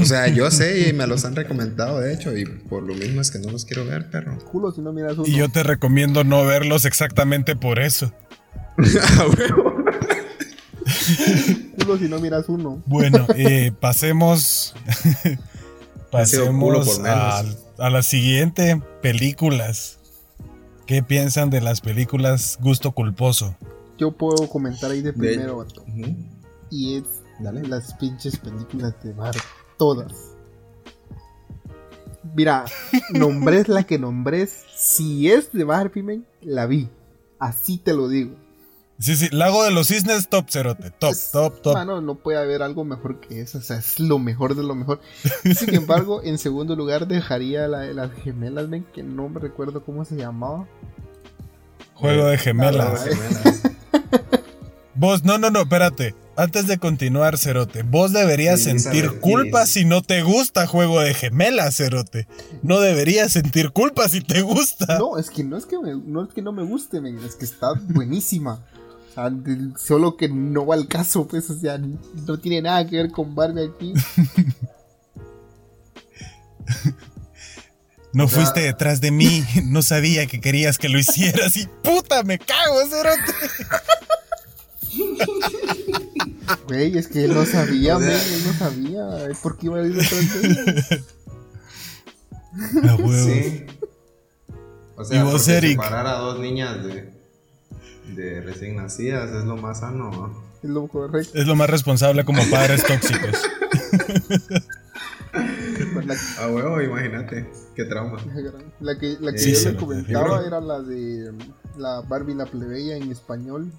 [0.00, 3.20] O sea, yo sé y me los han recomendado, de hecho, y por lo mismo
[3.20, 4.36] es que no los quiero ver, perro.
[4.50, 5.26] Culo si no miras uno.
[5.26, 8.12] Y yo te recomiendo no verlos exactamente por eso.
[11.78, 12.82] Culo si no miras uno.
[12.86, 14.74] Bueno, eh, pasemos.
[16.10, 17.44] pasemos a,
[17.78, 19.97] a la siguiente películas.
[20.88, 23.54] ¿Qué piensan de las películas Gusto Culposo?
[23.98, 25.66] Yo puedo comentar ahí de primero,
[26.70, 27.04] Y es
[27.68, 29.34] las pinches películas de Bar.
[29.76, 30.34] Todas.
[32.34, 32.64] Mira,
[33.10, 34.64] nombres la que nombres.
[34.74, 36.88] Si es de Barbie, la vi.
[37.38, 38.34] Así te lo digo.
[39.00, 40.90] Sí, sí, Lago de los Cisnes, top cerote.
[40.90, 41.74] Top, top, top.
[41.74, 43.58] Mano, no puede haber algo mejor que eso.
[43.58, 45.00] O sea, es lo mejor de lo mejor.
[45.56, 49.84] Sin embargo, en segundo lugar dejaría la de las gemelas, ven, que no me recuerdo
[49.84, 50.66] cómo se llamaba.
[51.94, 53.04] Juego de gemelas.
[54.94, 56.16] Vos, no, no, no, espérate.
[56.34, 61.76] Antes de continuar, Cerote, vos deberías sentir culpa si no te gusta Juego de Gemelas,
[61.76, 62.28] Cerote.
[62.62, 64.98] No deberías sentir culpa si te gusta.
[64.98, 67.74] No, es que no es que, no, es que no me guste, es que está
[67.74, 68.64] buenísima
[69.76, 73.34] solo que no va al caso, pues, o sea, no tiene nada que ver con
[73.34, 73.94] Barbie aquí.
[78.12, 82.38] No fuiste detrás de mí, no sabía que querías que lo hicieras y puta, me
[82.38, 83.34] cago, cerote.
[86.66, 89.06] Güey, es que él no sabía, güey, él no sabía.
[89.42, 90.84] ¿Por qué iba a ir detrás de él?
[93.24, 93.66] Sí.
[94.96, 95.72] O sea, ¿Y vos, Eric?
[95.72, 97.12] separar a dos niñas de,
[98.18, 100.34] de recién nacidas es lo más sano.
[100.62, 101.38] Es lo correcto.
[101.38, 103.42] Es lo más responsable como padres tóxicos.
[106.40, 107.48] A huevo, imagínate.
[107.76, 108.18] Qué trauma.
[108.80, 111.32] La que, la que yo le comentaba era la de
[111.76, 113.70] la Barbie la plebeya en español.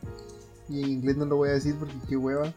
[0.69, 2.53] Y en inglés no lo voy a decir porque qué hueva.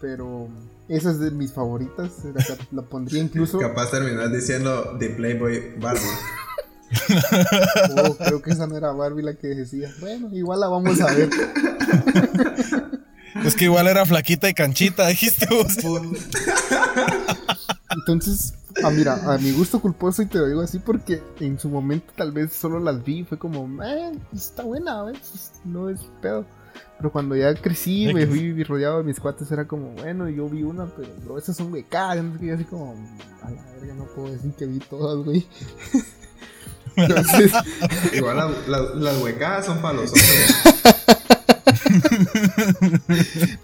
[0.00, 0.48] Pero
[0.88, 2.12] esa es de mis favoritas.
[2.72, 3.58] La, pondría incluso.
[3.58, 6.00] Capaz terminar diciendo The Playboy Barbie.
[7.96, 9.92] Oh, creo que esa no era Barbie la que decía.
[10.00, 11.28] Bueno, igual la vamos a ver.
[13.44, 15.76] Es que igual era flaquita y canchita, dijiste vos.
[17.90, 21.68] Entonces, ah, mira, a mi gusto culposo, y te lo digo así porque en su
[21.68, 25.52] momento tal vez solo las vi, fue como, eh, está buena, ¿ves?
[25.64, 26.44] no es pedo.
[26.96, 30.62] Pero cuando ya crecí, me fui rodeado de mis cuates, era como, bueno, yo vi
[30.62, 32.94] una, pero bro, esas son huecas, no sé así como,
[33.42, 35.46] a la verga, no puedo decir que vi todas, güey.
[36.96, 37.52] Entonces,
[38.12, 38.56] igual
[38.96, 40.56] las huecas son para los hombres.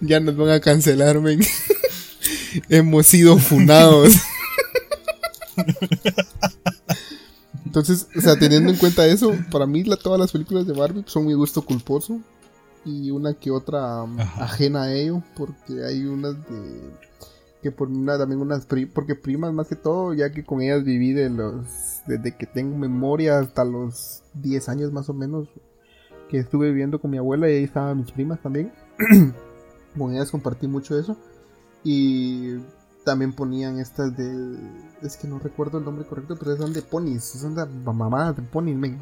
[0.00, 1.40] ya nos van a cancelar, men.
[2.68, 4.14] Hemos sido funados.
[7.64, 11.26] Entonces, o sea, teniendo en cuenta eso, para mí todas las películas de Barbie son
[11.26, 12.20] mi gusto culposo
[12.84, 16.90] y una que otra um, ajena a ello, porque hay unas de
[17.62, 21.12] que por una también unas porque primas más que todo, ya que con ellas viví
[21.12, 25.49] de los desde que tengo memoria hasta los 10 años más o menos
[26.29, 28.73] que estuve viviendo con mi abuela y ahí estaban mis primas también.
[29.99, 31.16] con ellas compartí mucho eso
[31.83, 32.59] y
[33.05, 34.57] también ponían estas de
[35.03, 38.42] es que no recuerdo el nombre correcto, pero son de ponis, son de mamadas de
[38.42, 39.01] ponis, men.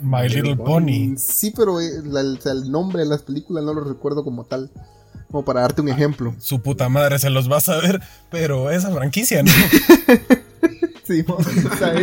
[0.00, 1.16] My Little Pony.
[1.16, 4.70] Sí, pero eh, el, nombre de las películas no lo recuerdo como tal.
[5.30, 6.34] Como para darte un ejemplo.
[6.38, 9.52] Su puta madre se los va a saber, pero esa franquicia, ¿no?
[11.04, 11.42] sí, o
[11.76, 11.94] sea,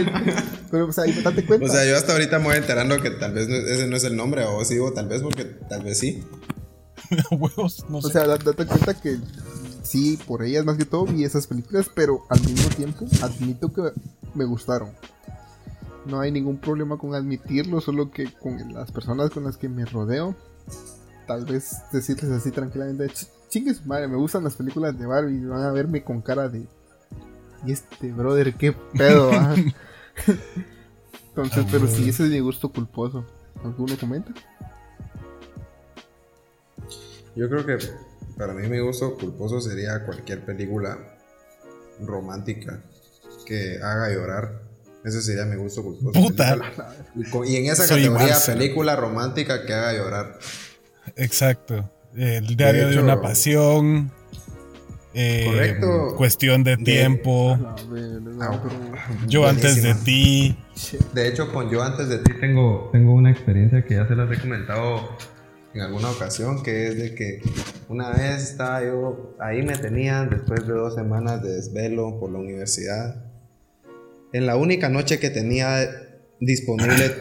[0.70, 1.66] pero o sea, date cuenta.
[1.66, 4.16] O sea, yo hasta ahorita me voy enterando que tal vez ese no es el
[4.16, 6.24] nombre, o sí, o tal vez porque tal vez sí.
[7.32, 8.08] Huevos, no sé.
[8.08, 9.18] O sea, date cuenta que
[9.84, 13.82] sí, por ellas más que todo vi esas películas, pero al mismo tiempo admito que
[14.34, 14.92] me gustaron.
[16.06, 19.86] No hay ningún problema con admitirlo, solo que con las personas con las que me
[19.86, 20.36] rodeo,
[21.26, 23.12] tal vez decirles así tranquilamente,
[23.50, 26.66] chingues madre, me gustan las películas de Barbie, y van a verme con cara de...
[27.66, 29.56] Y este brother, qué pedo, ah?".
[31.30, 33.26] Entonces, pero sí, ese es mi gusto culposo.
[33.64, 34.32] ¿Alguno comenta?
[37.36, 37.78] Yo creo que
[38.38, 40.98] para mí mi gusto culposo sería cualquier película
[42.00, 42.82] romántica
[43.46, 44.62] que haga llorar.
[45.04, 46.20] Ese sería mi gusto culposo.
[46.20, 46.58] Puta.
[47.46, 50.40] Y en esa categoría, película romántica que haga llorar.
[51.16, 51.90] Exacto.
[52.16, 54.12] El diario de, una pasión.
[55.14, 56.16] Eh, Correcto.
[56.18, 57.58] Cuestión de, tiempo.
[58.42, 58.62] Ah,
[59.28, 60.58] yo antes de ti.
[61.14, 64.30] De hecho, con Yo antes de ti tengo, tengo una experiencia que ya se las
[64.32, 65.18] he comentado
[65.74, 67.42] en alguna ocasión, que es de que
[67.90, 72.40] una vez estaba yo, ahí me tenían después de dos semanas de desvelo por la
[72.40, 73.26] universidad
[74.36, 75.78] en la única noche que tenía
[76.40, 77.12] disponible,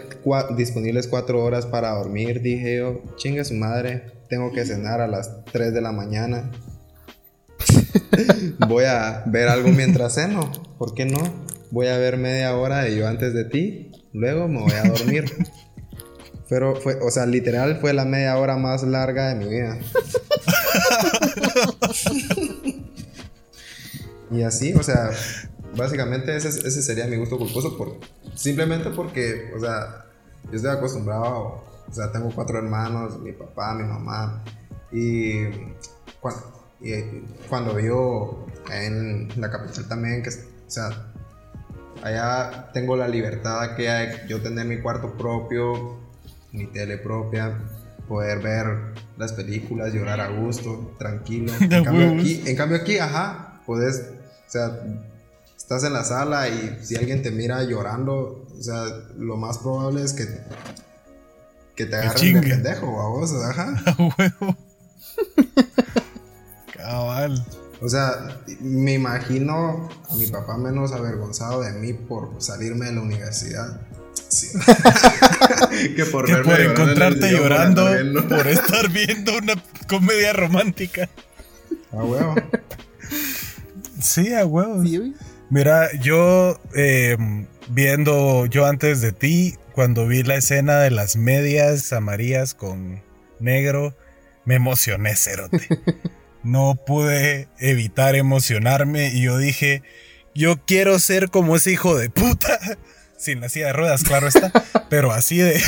[0.57, 5.45] disponibles cuatro horas para dormir, dije yo, chingue su madre, tengo que cenar a las
[5.47, 6.51] 3 de la mañana.
[8.69, 11.19] voy a ver algo mientras ceno, ¿por qué no?
[11.71, 15.25] Voy a ver media hora de yo antes de ti, luego me voy a dormir.
[16.49, 19.79] Pero fue, o sea, literal fue la media hora más larga de mi vida.
[24.31, 25.11] y así, o sea,
[25.77, 27.99] básicamente ese, ese, sería mi gusto culposo por,
[28.35, 30.07] simplemente porque, o sea,
[30.51, 34.43] yo estoy acostumbrado, o sea, tengo cuatro hermanos, mi papá, mi mamá,
[34.93, 35.45] y
[36.21, 36.93] cuando, y
[37.49, 41.13] cuando vivo en la capital también, que, o sea,
[42.03, 45.99] allá tengo la libertad que hay, yo tener mi cuarto propio,
[46.53, 47.59] mi tele propia,
[48.09, 48.67] poder ver
[49.17, 51.53] las películas, llorar a gusto, tranquilo.
[51.61, 54.11] En cambio, aquí, en cambio aquí, ajá, puedes,
[54.47, 54.81] o sea,
[55.65, 58.85] estás en la sala y si alguien te mira llorando, o sea,
[59.17, 60.27] lo más probable es que,
[61.75, 63.75] que te agarren de pendejo, a vos, ajá.
[63.87, 64.57] A huevo.
[66.75, 67.47] Cabal.
[67.81, 73.01] O sea, me imagino a mi papá menos avergonzado de mí por salirme de la
[73.01, 73.81] universidad.
[75.97, 77.87] que por, que por encontrarte llorando
[78.29, 79.55] por estar viendo una
[79.89, 81.09] comedia romántica.
[81.91, 82.35] A huevo.
[84.03, 84.83] Sí, a huevo.
[84.85, 85.15] Sí,
[85.55, 91.93] Mira, yo em, viendo yo antes de ti, cuando vi la escena de las medias
[91.93, 93.05] amarillas con
[93.39, 93.97] negro,
[94.45, 95.69] me emocioné, cerote.
[96.43, 99.83] No pude evitar emocionarme y yo dije,
[100.35, 102.59] yo quiero ser como ese hijo de puta.
[103.17, 104.51] Sin la silla de ruedas, claro está.
[104.91, 105.63] Pero así de.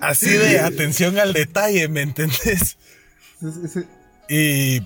[0.00, 2.76] así de atención al detalle, ¿me entendés?
[4.28, 4.82] Y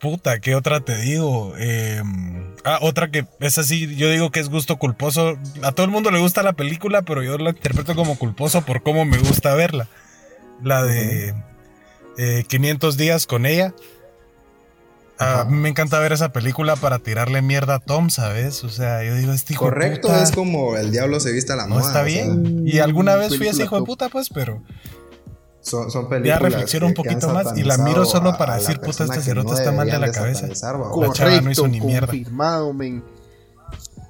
[0.00, 1.56] Puta, ¿qué otra te digo?
[1.56, 5.38] Em, ah, otra que es así, yo digo que es gusto culposo.
[5.62, 8.82] A todo el mundo le gusta la película, pero yo la interpreto como culposo por
[8.82, 9.88] cómo me gusta verla.
[10.62, 11.34] La de
[12.48, 13.74] 500 eh, días con ella.
[15.18, 18.64] A mí me encanta ver esa película para tirarle mierda a Tom, ¿sabes?
[18.64, 21.66] O sea, yo digo, este hijo Correcto, es como el diablo se vista a la
[21.66, 21.80] moda.
[21.80, 22.64] No está bien.
[22.66, 24.62] y alguna vez fui ese hijo de puta, pues, pero
[25.66, 26.38] son, son películas.
[26.40, 29.72] Ya reflexiono un poquito más y la miro solo para decir, puta, este cerote está
[29.72, 30.48] mal de la cabeza.
[30.90, 32.06] Correcto, no hizo ni mierda.
[32.06, 33.02] confirmado, men.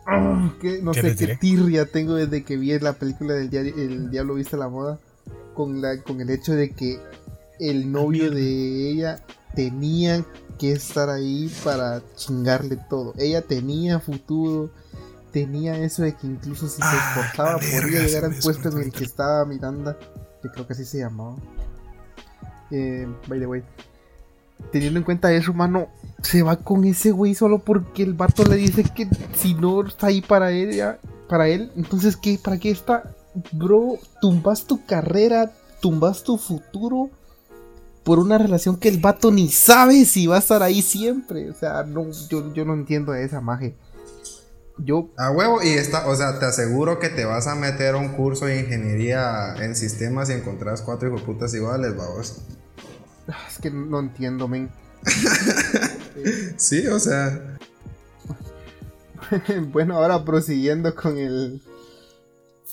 [0.09, 4.57] Ah, no sé qué tirria tengo desde que vi la película del El Diablo Viste
[4.57, 5.01] la Moda
[5.55, 7.01] con, la, con el hecho de que
[7.59, 9.25] el novio de ella
[9.57, 10.25] tenía
[10.59, 13.15] que estar ahí para chingarle todo.
[13.19, 14.71] Ella tenía futuro,
[15.33, 18.93] tenía eso de que incluso si se ah, esforzaba podría llegar al puesto en el
[18.93, 19.99] que estaba Miranda,
[20.51, 21.37] creo que así se llamaba.
[22.71, 23.63] Eh, by the way,
[24.73, 25.89] teniendo en cuenta eso, mano,
[26.23, 30.09] se va con ese güey solo porque el vato le dice que si no está
[30.09, 32.39] ahí para ella, para él, entonces ¿qué?
[32.43, 33.15] ¿Para qué está?
[33.53, 37.11] Bro, tumbas tu carrera, tumbas tu futuro
[38.03, 41.51] por una relación que el vato ni sabe si va a estar ahí siempre.
[41.51, 43.75] O sea, no, yo, yo no entiendo esa magia.
[44.79, 45.11] Yo.
[45.17, 48.11] A huevo, y está, o sea, te aseguro que te vas a meter a un
[48.11, 52.43] curso de ingeniería en sistemas y encontrás cuatro hijos putas iguales, vamos.
[53.29, 54.71] Ah, es que no entiendo, men.
[56.57, 57.59] sí, o sea.
[59.73, 61.63] bueno, ahora prosiguiendo con el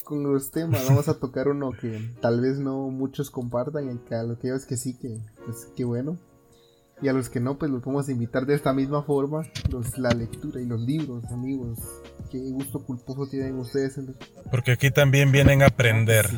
[0.03, 0.85] con los temas.
[0.87, 4.53] Vamos a tocar uno que tal vez no muchos compartan y que a los que
[4.67, 6.17] que sí, que pues qué bueno.
[7.01, 9.43] Y a los que no, pues los vamos a invitar de esta misma forma.
[9.69, 11.79] Los, la lectura y los libros, amigos.
[12.31, 13.99] Qué gusto culposo tienen ustedes.
[14.49, 16.29] Porque aquí también vienen a aprender.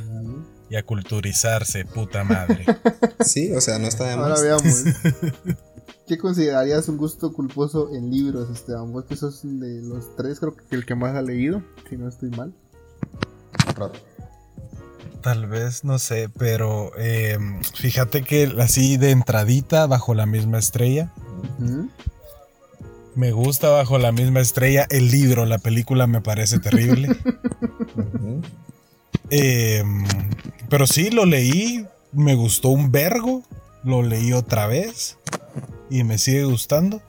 [0.70, 2.65] Y a culturizarse, puta madre.
[3.20, 4.30] sí, o sea, no está de más.
[4.30, 4.84] Ahora veamos.
[6.08, 8.91] ¿Qué considerarías un gusto culposo en libros, Esteban?
[8.91, 12.08] Vos que sos de los tres, creo que el que más ha leído, si no
[12.08, 12.54] estoy mal.
[15.26, 17.40] Tal vez, no sé, pero eh,
[17.74, 21.12] fíjate que así de entradita, bajo la misma estrella.
[23.16, 27.10] Me gusta bajo la misma estrella el libro, la película me parece terrible.
[29.32, 30.06] Em,
[30.70, 33.42] pero sí, lo leí, me gustó un vergo,
[33.84, 35.18] lo leí otra vez
[35.90, 37.02] y me sigue gustando.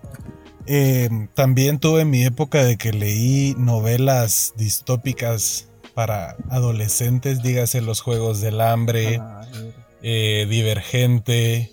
[0.65, 8.43] Em, también tuve mi época de que leí novelas distópicas para adolescentes, dígase los Juegos
[8.43, 9.47] del Hambre, ah,
[10.03, 11.73] eh, Divergente,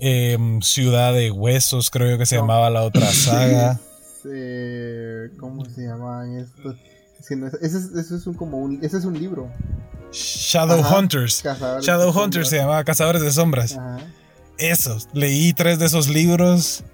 [0.00, 3.80] em, Ciudad de Huesos, creo que se llamaba la otra saga.
[5.40, 6.76] ¿Cómo se llamaban estos?
[7.62, 9.48] ese, es, un, como un, ese es un libro.
[10.12, 11.42] Shadow Hunters.
[11.80, 13.78] Shadow Hunters se llamaba Cazadores de Sombras.
[14.58, 15.08] Esos.
[15.14, 16.84] Leí tres de esos libros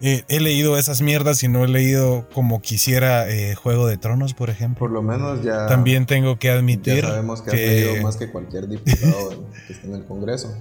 [0.00, 4.48] he leído esas mierdas y no he leído como quisiera eh, Juego de Tronos, por
[4.48, 4.78] ejemplo.
[4.78, 5.66] Por lo menos ya.
[5.66, 7.02] También tengo que admitir.
[7.02, 10.56] Ya sabemos que, has leído más que cualquier diputado que esté en el Congreso.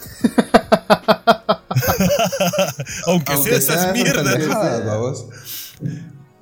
[3.06, 4.38] Aunque, sea esas mierdas.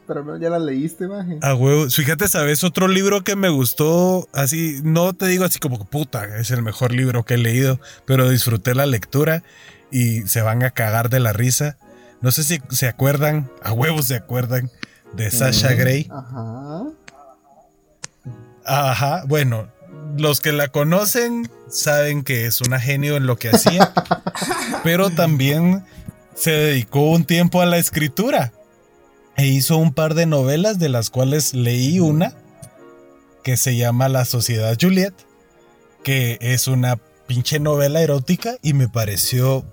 [0.06, 1.38] Pero ya la leíste, maje.
[1.42, 1.90] Ah, huevo.
[1.90, 2.64] Fíjate, ¿sabes?
[2.64, 6.94] Otro libro que me gustó, así, no te digo así como puta, es el mejor
[6.94, 9.42] libro que he leído, pero disfruté la lectura
[9.90, 11.76] y se van a cagar de la risa.
[12.20, 14.70] No sé si se acuerdan, a huevos se acuerdan,
[15.12, 16.09] de Sasha Gray.
[16.11, 16.85] Ajá.
[18.64, 19.68] Ajá, bueno,
[20.16, 23.92] los que la conocen saben que es una genio en lo que hacía,
[24.85, 25.85] pero también
[26.35, 28.52] se dedicó un tiempo a la escritura
[29.37, 32.35] e hizo un par de novelas de las cuales leí una
[33.42, 35.14] que se llama La Sociedad Juliet,
[36.04, 39.64] que es una pinche novela erótica y me pareció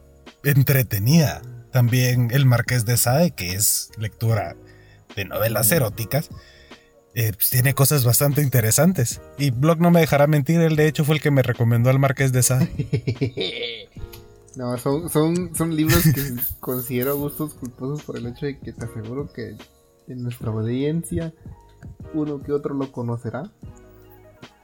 [0.44, 1.42] entretenida.
[1.76, 4.56] También El Marqués de Sade, que es lectura
[5.14, 6.30] de novelas eróticas,
[7.16, 9.20] eh, pues, tiene cosas bastante interesantes.
[9.38, 12.00] Y Blog no me dejará mentir, él de hecho fue el que me recomendó al
[12.00, 13.90] Marqués de Sade.
[14.56, 16.22] no, son, son, son libros que
[16.62, 19.58] considero gustos culposos por el hecho de que te aseguro que
[20.08, 21.34] en nuestra audiencia
[22.14, 23.52] uno que otro lo conocerá.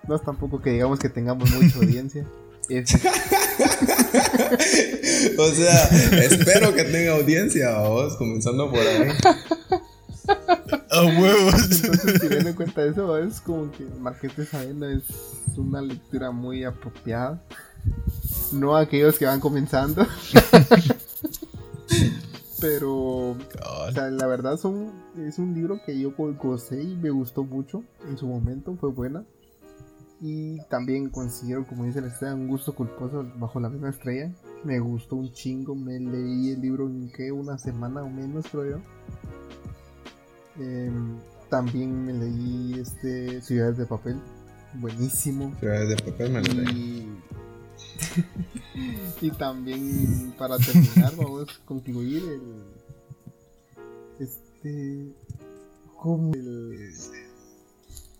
[0.07, 2.25] No es tampoco que digamos que tengamos mucha audiencia.
[5.37, 5.83] o sea,
[6.23, 9.09] espero que tenga audiencia, vos, comenzando por ahí.
[10.89, 11.83] A huevos.
[11.83, 15.03] Entonces, teniendo en cuenta eso, es como que Marquete Sabena es
[15.57, 17.43] una lectura muy apropiada.
[18.51, 20.05] No a aquellos que van comenzando.
[22.59, 27.43] Pero, o sea, la verdad son, es un libro que yo gocé y me gustó
[27.43, 29.25] mucho en su momento, fue buena.
[30.23, 34.31] Y también considero, como dice el Esteban, un gusto culposo bajo la misma estrella.
[34.63, 38.77] Me gustó un chingo, me leí el libro en que una semana o menos, creo
[38.77, 38.81] yo.
[40.63, 41.17] Em,
[41.49, 44.21] también me leí este Ciudades de Papel,
[44.75, 45.55] buenísimo.
[45.59, 47.09] Ciudades de Papel me leí.
[49.21, 49.25] Y...
[49.25, 52.63] y también para terminar, vamos a concluir el.
[54.19, 55.15] Este.
[55.97, 56.71] Como el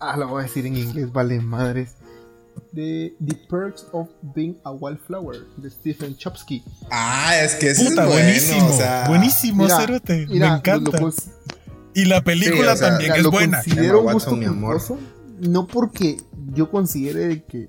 [0.04, 1.94] Ah, lo voy a decir en inglés, vale madres.
[2.72, 6.64] de The Perks of Being a Wildflower de Stephen Chopsky.
[6.90, 8.78] Ah, es que es buenísimo.
[9.06, 10.26] buenísimo, Cerote.
[10.26, 10.98] Me encanta.
[11.94, 13.62] y la película también es buena.
[13.62, 14.36] Considero un gusto
[15.38, 16.18] no porque
[16.54, 17.68] yo considere que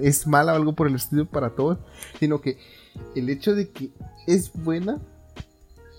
[0.00, 1.78] es mala o algo por el estilo para todos,
[2.18, 2.58] sino que
[3.14, 3.90] el hecho de que
[4.26, 5.00] es buena,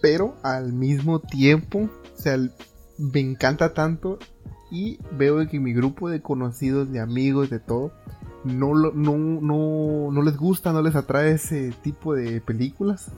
[0.01, 2.37] pero al mismo tiempo, o sea,
[2.97, 4.19] me encanta tanto
[4.71, 7.91] y veo que mi grupo de conocidos, de amigos, de todo,
[8.43, 13.11] no, no, no, no les gusta, no les atrae ese tipo de películas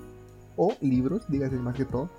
[0.55, 2.09] o libros, dígase más que todo.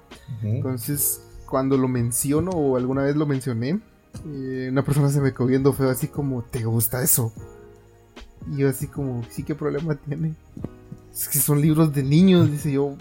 [0.43, 3.81] Entonces, cuando lo menciono o alguna vez lo mencioné,
[4.27, 7.33] eh, una persona se me quedó viendo feo, así como, ¿te gusta eso?
[8.53, 10.35] Y yo, así como, sí, ¿qué problema tiene?
[11.13, 12.97] Es que son libros de niños, dice yo.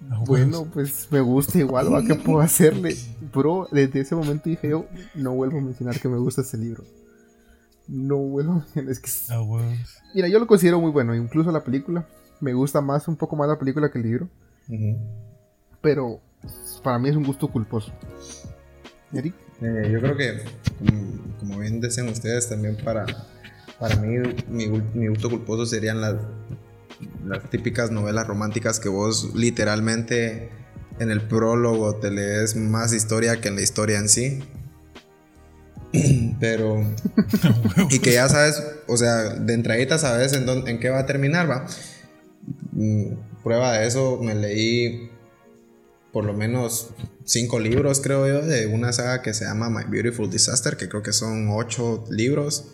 [0.00, 2.02] Bueno, pues me gusta igual, ¿va?
[2.02, 2.96] ¿Qué puedo hacerle?
[3.32, 6.84] Bro, desde ese momento dije yo, no vuelvo a mencionar que me gusta ese libro.
[7.86, 9.10] No vuelvo a mencionar, es que...
[10.14, 12.06] Mira, yo lo considero muy bueno, incluso la película.
[12.40, 14.28] Me gusta más, un poco más la película que el libro.
[15.82, 16.20] Pero
[16.82, 17.92] para mí es un gusto culposo.
[19.12, 19.34] Eric.
[19.60, 20.44] Eh, yo creo que,
[21.38, 23.04] como bien dicen ustedes, también para,
[23.78, 24.16] para mí
[24.48, 26.16] mi, mi gusto culposo serían las,
[27.26, 30.50] las típicas novelas románticas que vos literalmente
[30.98, 34.42] en el prólogo te lees más historia que en la historia en sí.
[36.40, 36.84] Pero.
[37.90, 41.50] y que ya sabes, o sea, de entradita sabes en, en qué va a terminar,
[41.50, 41.66] va.
[42.72, 45.10] Mm, prueba de eso, me leí
[46.12, 46.90] por lo menos
[47.24, 51.02] cinco libros, creo yo, de una saga que se llama My Beautiful Disaster, que creo
[51.02, 52.66] que son ocho libros,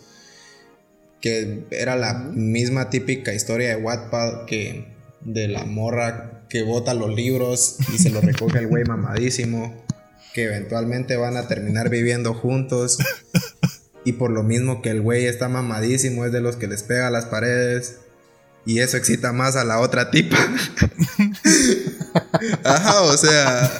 [1.21, 7.13] que era la misma típica historia de Wattpad que de la morra que bota los
[7.13, 9.85] libros y se los recoge el güey mamadísimo,
[10.33, 12.97] que eventualmente van a terminar viviendo juntos.
[14.03, 17.07] Y por lo mismo que el güey está mamadísimo, es de los que les pega
[17.07, 17.97] a las paredes.
[18.65, 20.37] Y eso excita más a la otra tipa.
[22.63, 23.71] Ajá, o sea,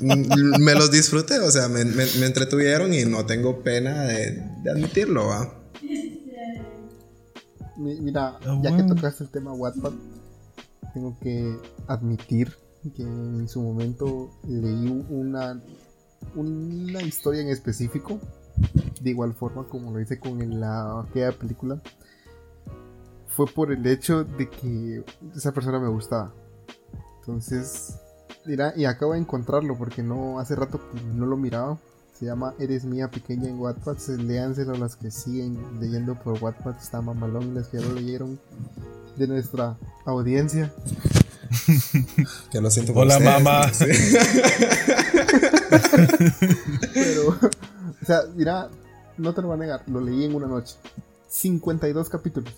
[0.00, 5.57] me los disfruté, o sea, me, entretuvieron y no tengo pena de, admitirlo, ¿va?
[7.78, 9.92] Mira, ah, ya que tocaste el tema Wattpad,
[10.92, 11.56] tengo que
[11.86, 12.52] admitir
[12.94, 15.62] que en su momento leí una,
[16.34, 18.18] una historia en específico,
[19.00, 21.80] de igual forma como lo hice con la, aquella película,
[23.28, 25.04] fue por el hecho de que
[25.36, 26.34] esa persona me gustaba.
[27.20, 28.00] Entonces,
[28.44, 31.78] mira, y acabo de encontrarlo porque no hace rato que no lo miraba.
[32.18, 33.96] Se llama Eres mía pequeña en Wattpad.
[34.18, 36.76] Léanselo a las que siguen leyendo por Wattpad.
[36.76, 38.40] Está mamalón, las que ya lo leyeron
[39.16, 40.72] de nuestra audiencia.
[42.50, 43.70] que lo siento por Hola, mamá.
[46.92, 48.68] Pero, o sea, mira,
[49.16, 50.74] no te lo voy a negar, lo leí en una noche.
[51.28, 52.52] 52 capítulos.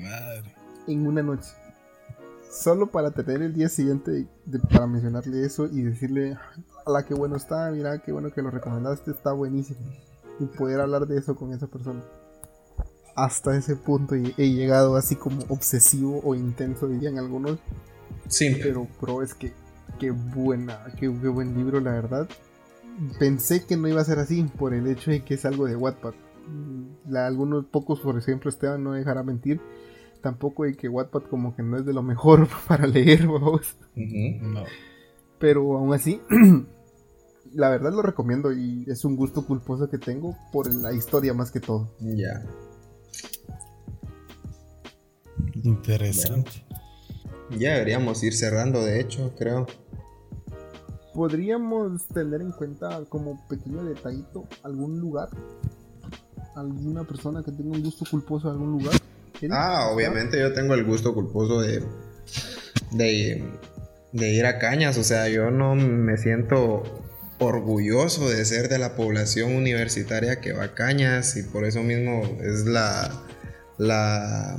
[0.00, 0.54] madre.
[0.88, 1.50] En una noche
[2.56, 4.26] solo para tener el día siguiente
[4.72, 6.36] para mencionarle eso y decirle,
[6.86, 9.80] la que bueno está, mira qué bueno que lo recomendaste, está buenísimo.
[10.38, 12.02] Y poder hablar de eso con esa persona.
[13.14, 17.58] Hasta ese punto he, llegado así como obsesivo o intenso, dirían algunos.
[18.28, 18.56] Sí.
[18.62, 19.52] Pero, pro es que,
[19.98, 22.28] qué buena, qué, buen libro, la verdad.
[23.18, 25.76] Pensé que no iba a ser así por el hecho de que es algo de
[25.76, 26.14] Wattpad.
[27.14, 29.60] algunos pocos, por ejemplo, Esteban no dejará mentir
[30.20, 33.76] tampoco hay que Wattpad como que no es de lo mejor para leer, vamos.
[35.38, 36.20] Pero aún así,
[37.52, 41.50] la verdad lo recomiendo y es un gusto culposo que tengo por la historia más
[41.50, 41.94] que todo.
[42.00, 42.44] Ya.
[45.62, 46.64] Interesante.
[47.50, 49.66] ya deberíamos ir cerrando, de hecho, creo.
[51.14, 55.30] Podríamos tener en cuenta como pequeño detallito algún lugar,
[56.54, 58.94] alguna persona que tenga un gusto culposo en algún lugar
[59.50, 61.82] Ah, obviamente yo tengo el gusto culposo de,
[62.92, 64.98] de, ir a Cañas.
[64.98, 66.82] O sea, yo no me siento
[67.38, 72.22] orgulloso de ser de la población universitaria que va a Cañas y por eso mismo
[72.42, 73.24] es la...
[73.78, 74.58] la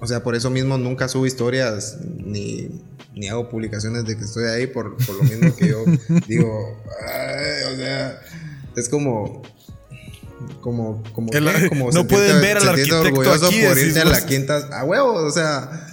[0.00, 2.68] o sea, por eso mismo nunca subo historias ni,
[3.14, 5.84] ni hago publicaciones de que estoy ahí por, por lo mismo que yo
[6.28, 6.80] digo,
[7.72, 8.20] o sea,
[8.76, 9.42] es como
[10.60, 11.30] como, como,
[11.68, 15.30] como no pueden ver al arquitecto aquí, por irse a la quinta a huevo, o
[15.30, 15.86] sea.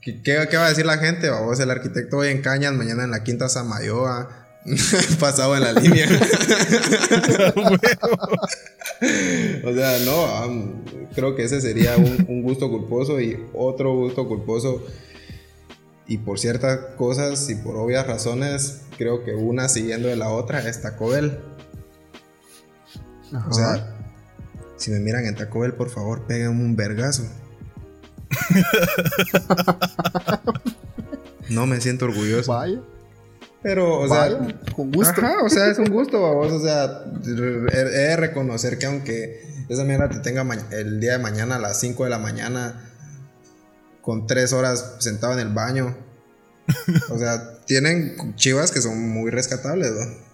[0.00, 1.28] ¿Qué, qué, va a decir la gente?
[1.28, 4.46] Vamos, el arquitecto hoy en Cañas, mañana en la quinta Samayoa,
[5.20, 6.08] pasado en la línea.
[9.64, 10.80] o sea, no,
[11.14, 14.82] creo que ese sería un, un, gusto culposo y otro gusto culposo.
[16.06, 20.66] Y por ciertas cosas y por obvias razones, creo que una siguiendo de la otra
[20.66, 21.38] es Taco Bell.
[23.48, 23.94] O sea,
[24.76, 27.24] si me miran en Taco Bell, por favor, peguen un vergazo.
[31.48, 32.52] no me siento orgulloso.
[32.52, 32.80] Vaya.
[33.62, 34.28] Pero, o sea,
[34.74, 35.20] con gusto.
[35.44, 36.52] o sea, es un gusto, vos.
[36.52, 41.56] O sea, he de reconocer que aunque esa mierda te tenga el día de mañana
[41.56, 42.88] a las 5 de la mañana
[44.00, 45.96] con 3 horas sentado en el baño.
[47.10, 50.28] o sea, tienen chivas que son muy rescatables, ¿no?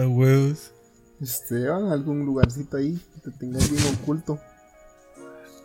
[0.00, 0.72] A huevos.
[1.20, 4.38] Esteban, algún lugarcito ahí que te tengas bien oculto.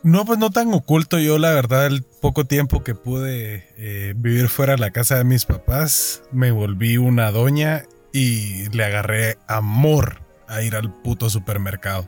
[0.03, 1.19] No, pues no tan oculto.
[1.19, 5.23] Yo, la verdad, el poco tiempo que pude eh, vivir fuera de la casa de
[5.23, 12.07] mis papás, me volví una doña y le agarré amor a ir al puto supermercado.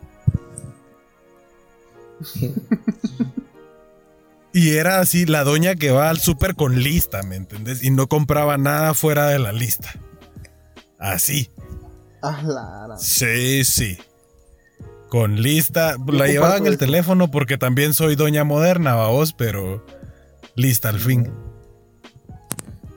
[4.54, 7.84] y era así, la doña que va al super con lista, ¿me entendés?
[7.84, 9.94] Y no compraba nada fuera de la lista.
[10.98, 11.52] Así.
[12.24, 13.98] Ah, sí, sí
[15.14, 15.96] con lista.
[16.08, 19.86] La llevaba en el teléfono porque también soy doña moderna, vos, pero
[20.56, 21.32] lista al fin.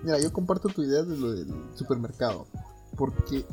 [0.02, 2.46] Mira, yo comparto tu idea de lo del supermercado.
[2.96, 3.44] Porque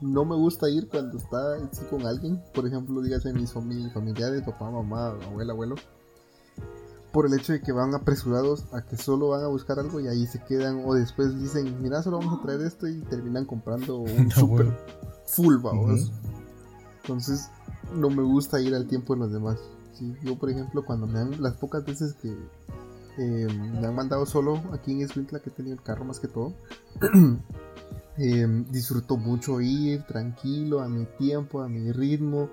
[0.00, 1.58] no me gusta ir cuando está
[1.90, 2.40] con alguien.
[2.54, 5.74] Por ejemplo, dígase mis familiares, papá, mamá, abuela, abuelo.
[7.18, 10.06] Por el hecho de que van apresurados a que solo van a buscar algo y
[10.06, 10.84] ahí se quedan.
[10.86, 14.72] O después dicen, mira, solo vamos a traer esto y terminan comprando un super
[15.26, 16.12] full, vamos.
[17.02, 17.50] Entonces,
[17.92, 19.58] no me gusta ir al tiempo de los demás.
[20.22, 22.28] Yo, por ejemplo, cuando me han, las pocas veces que
[23.16, 26.28] em, me han mandado solo aquí en Escuintla, que he tenido el carro más que
[26.28, 26.54] todo,
[28.16, 32.48] em, disfruto mucho ir tranquilo, a mi tiempo, a mi ritmo.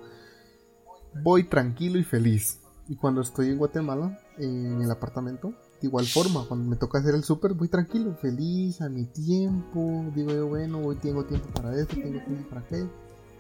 [1.21, 2.61] Voy tranquilo y feliz.
[2.87, 5.49] Y cuando estoy en Guatemala, en el apartamento,
[5.81, 10.05] de igual forma, cuando me toca hacer el súper, voy tranquilo, feliz, a mi tiempo.
[10.15, 12.89] Digo yo, bueno, hoy tengo tiempo para esto, tengo tiempo para aquello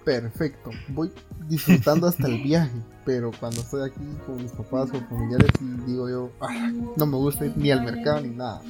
[0.05, 0.69] perfecto.
[0.89, 1.11] Voy
[1.49, 2.79] disfrutando hasta el viaje.
[3.05, 7.17] Pero cuando estoy aquí con mis papás o familiares, y digo yo, ah, no me
[7.17, 8.61] gusta ir ni al mercado ni nada.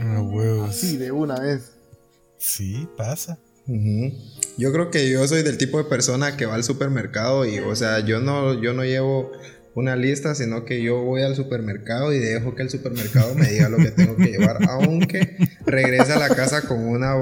[0.00, 0.74] Ah, huevos.
[0.74, 1.72] Sí, de una vez.
[2.36, 3.38] Sí, pasa.
[4.56, 7.76] Yo creo que yo soy del tipo de persona que va al supermercado y, o
[7.76, 9.30] sea, yo no, yo no llevo
[9.78, 13.68] una lista, sino que yo voy al supermercado y dejo que el supermercado me diga
[13.68, 17.14] lo que tengo que llevar, aunque regrese a la casa con una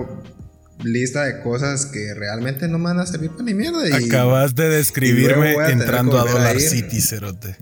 [0.83, 3.81] lista de cosas que realmente no me van a servir para ni mierda.
[3.97, 7.57] Acabas de describirme entrando a Dollar City, Cerote.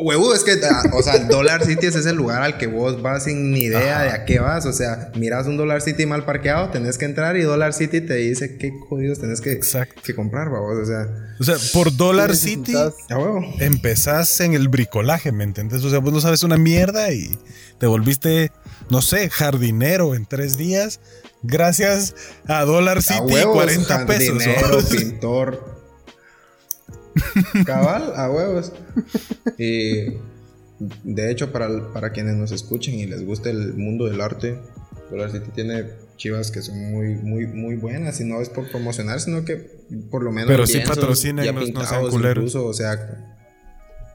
[0.00, 3.24] Huevo, es que, ah, o sea, Dollar City es ese lugar al que vos vas
[3.24, 4.66] sin ni idea de a qué vas.
[4.66, 8.14] O sea, miras un Dollar City mal parqueado, tenés que entrar y Dollar City te
[8.14, 9.60] dice qué jodidos tenés que,
[10.02, 10.78] que comprar, vos.
[10.78, 11.06] O sea,
[11.38, 12.74] o sea por Dollar City
[13.58, 15.84] empezás en el bricolaje, ¿me entiendes?
[15.84, 17.30] O sea, vos no sabes una mierda y
[17.78, 18.50] te volviste
[18.90, 21.00] no sé, jardinero en tres días,
[21.42, 22.14] gracias
[22.46, 24.42] a Dollar City, a 40 pesos.
[24.90, 25.79] pintor.
[27.66, 28.72] Cabal, a huevos.
[29.58, 30.14] Y
[30.78, 34.58] de hecho, para, para quienes nos escuchen y les guste el mundo del arte,
[35.10, 35.86] Dollar City tiene
[36.16, 38.20] chivas que son muy, muy, muy buenas.
[38.20, 39.56] Y no es por promocionar, sino que
[40.10, 40.48] por lo menos.
[40.48, 42.54] Pero sí patrocinan, no, no sean culeros.
[42.54, 43.36] o sea.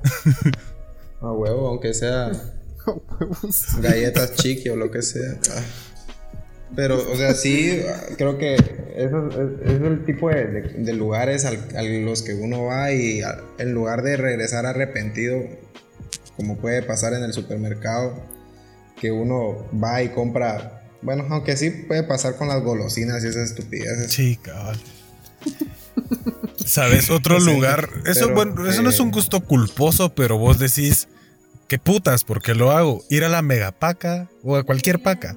[1.21, 2.31] a huevo, aunque sea
[3.81, 5.39] galletas chiqui o lo que sea.
[6.75, 7.81] Pero, o sea, sí,
[8.17, 8.55] creo que
[8.95, 13.21] eso es, el tipo de, lugares a los que uno va y
[13.57, 15.43] en lugar de regresar arrepentido,
[16.35, 18.21] como puede pasar en el supermercado,
[18.99, 23.51] que uno va y compra, bueno, aunque sí puede pasar con las golosinas y esas
[23.51, 24.11] estupideces.
[24.11, 24.77] Sí, cabal.
[26.65, 27.11] ¿Sabes?
[27.11, 27.89] Otro lugar.
[28.05, 31.07] Eso, bueno, eso no es un gusto culposo, pero vos decís,
[31.67, 32.23] ¿Qué putas?
[32.23, 33.03] porque lo hago?
[33.09, 35.35] Ir a la megapaca o a cualquier paca.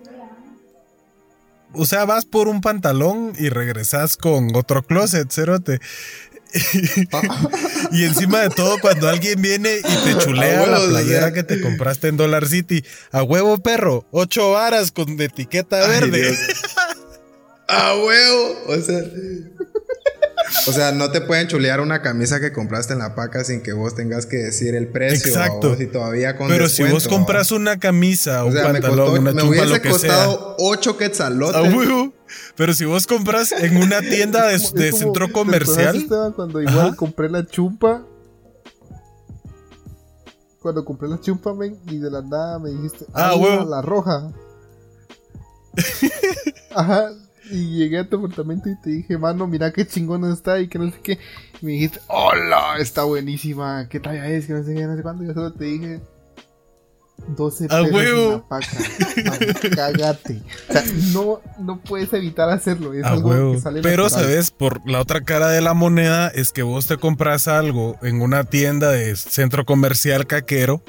[1.74, 5.80] O sea, vas por un pantalón y regresas con otro closet, cerote.
[7.92, 12.08] y encima de todo, cuando alguien viene y te chulea la playera que te compraste
[12.08, 16.36] en Dollar City, a huevo perro, ocho varas con etiqueta verde.
[17.68, 19.02] a huevo, o sea,
[20.68, 23.72] o sea, no te pueden chulear una camisa que compraste en la paca sin que
[23.72, 25.28] vos tengas que decir el precio.
[25.28, 25.76] Exacto.
[25.76, 29.80] si todavía con Pero si vos compras una camisa, o un pantalón, una me hubiese
[29.80, 32.12] costado 8 quetzalotes.
[32.56, 36.06] Pero si vos compras en una tienda de, centro comercial.
[36.34, 38.04] cuando igual compré la chumpa.
[40.60, 44.32] Cuando compré la chumpa, men, y de la nada me dijiste, ah, ah la roja.
[46.74, 47.12] Ajá,
[47.50, 50.78] y llegué a tu apartamento y te dije, mano, mira qué chingona está y que
[50.78, 51.18] no sé qué.
[51.60, 55.02] Y me dijiste, hola, está buenísima, qué talla es, que no sé qué, no sé
[55.02, 55.24] cuándo.
[55.24, 56.00] Y yo solo te dije,
[57.26, 58.66] 12 pesos en la paca.
[59.74, 60.42] Cágate.
[60.68, 62.94] O sea, no, no puedes evitar hacerlo.
[62.94, 64.50] Es algo que sale Pero, ¿sabes?
[64.50, 68.44] Por la otra cara de la moneda es que vos te compras algo en una
[68.44, 70.82] tienda de centro comercial caquero,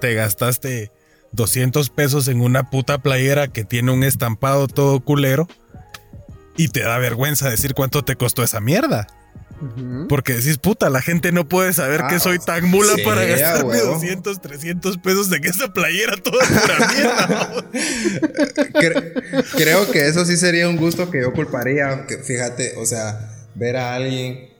[0.00, 0.90] te gastaste
[1.32, 5.48] 200 pesos en una puta playera que tiene un estampado todo culero
[6.56, 9.06] y te da vergüenza decir cuánto te costó esa mierda.
[10.08, 13.78] Porque decís, puta, la gente no puede saber que ah, soy tan mula para gastarme
[13.78, 17.64] 200, 300 pesos en esa playera toda pura mierda.
[19.56, 22.06] Creo que eso sí sería un gusto que yo culparía.
[22.22, 24.50] fíjate, o sea, ver a alguien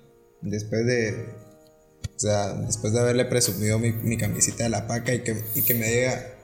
[0.40, 1.34] después de.
[2.16, 5.74] O sea, después de haberle presumido mi, camisita de la paca y que, y que
[5.74, 6.35] me diga.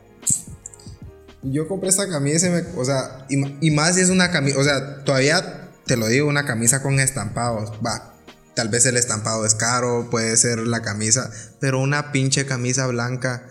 [1.43, 4.65] Yo compré esta camisa, y o sea, y, y más si es una camisa, o
[4.65, 8.13] sea, todavía te lo digo, una camisa con estampados, va,
[8.55, 13.49] Tal vez el estampado es caro, puede ser la camisa, pero una pinche camisa blanca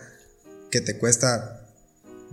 [0.70, 1.66] que te cuesta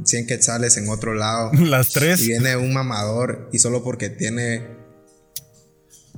[0.03, 1.51] 100 quetzales en otro lado.
[1.59, 2.21] Las tres.
[2.21, 4.77] Y viene un mamador y solo porque tiene...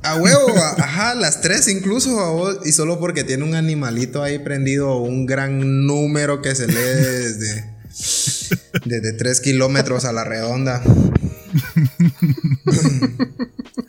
[0.04, 0.48] A huevo,
[0.78, 6.42] ajá, las tres incluso, y solo porque tiene un animalito ahí prendido, un gran número
[6.42, 7.71] que se lee desde,
[8.86, 10.82] desde 3 kilómetros a la redonda.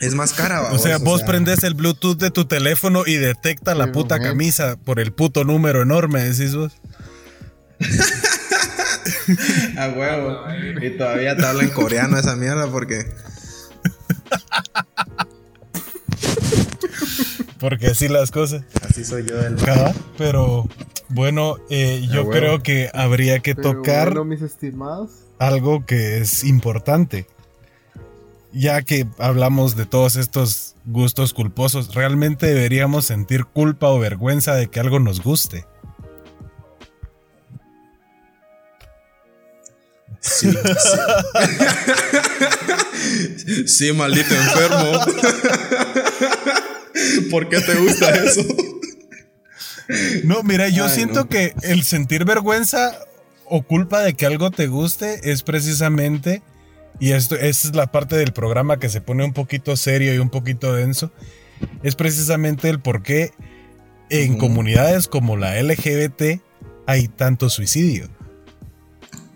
[0.00, 3.92] es más cara, O sea, vos prendes el Bluetooth de tu teléfono y detecta la
[3.92, 6.72] puta camisa por el puto número enorme, decís vos.
[9.76, 10.44] A huevo.
[10.80, 13.06] Y todavía te habla en coreano esa mierda porque.
[17.58, 18.62] porque así las cosas.
[18.88, 19.56] Así soy yo del.
[20.18, 20.68] Pero
[21.12, 24.24] bueno, eh, yo creo que habría que tocar.
[24.24, 25.10] mis estimados.
[25.38, 27.26] Algo que es importante
[28.52, 34.68] ya que hablamos de todos estos gustos culposos, ¿realmente deberíamos sentir culpa o vergüenza de
[34.68, 35.64] que algo nos guste?
[40.20, 40.52] Sí,
[43.66, 43.92] sí.
[43.96, 44.92] maldito enfermo.
[47.30, 48.42] ¿Por qué te gusta eso?
[50.24, 52.98] No, mira, yo siento que el sentir vergüenza
[53.46, 56.42] o culpa de que algo te guste es precisamente
[57.00, 60.18] y esto, esta es la parte del programa que se pone un poquito serio y
[60.18, 61.10] un poquito denso,
[61.82, 63.32] es precisamente el por qué
[64.08, 66.40] en comunidades como la LGBT
[66.86, 68.08] hay tanto suicidio.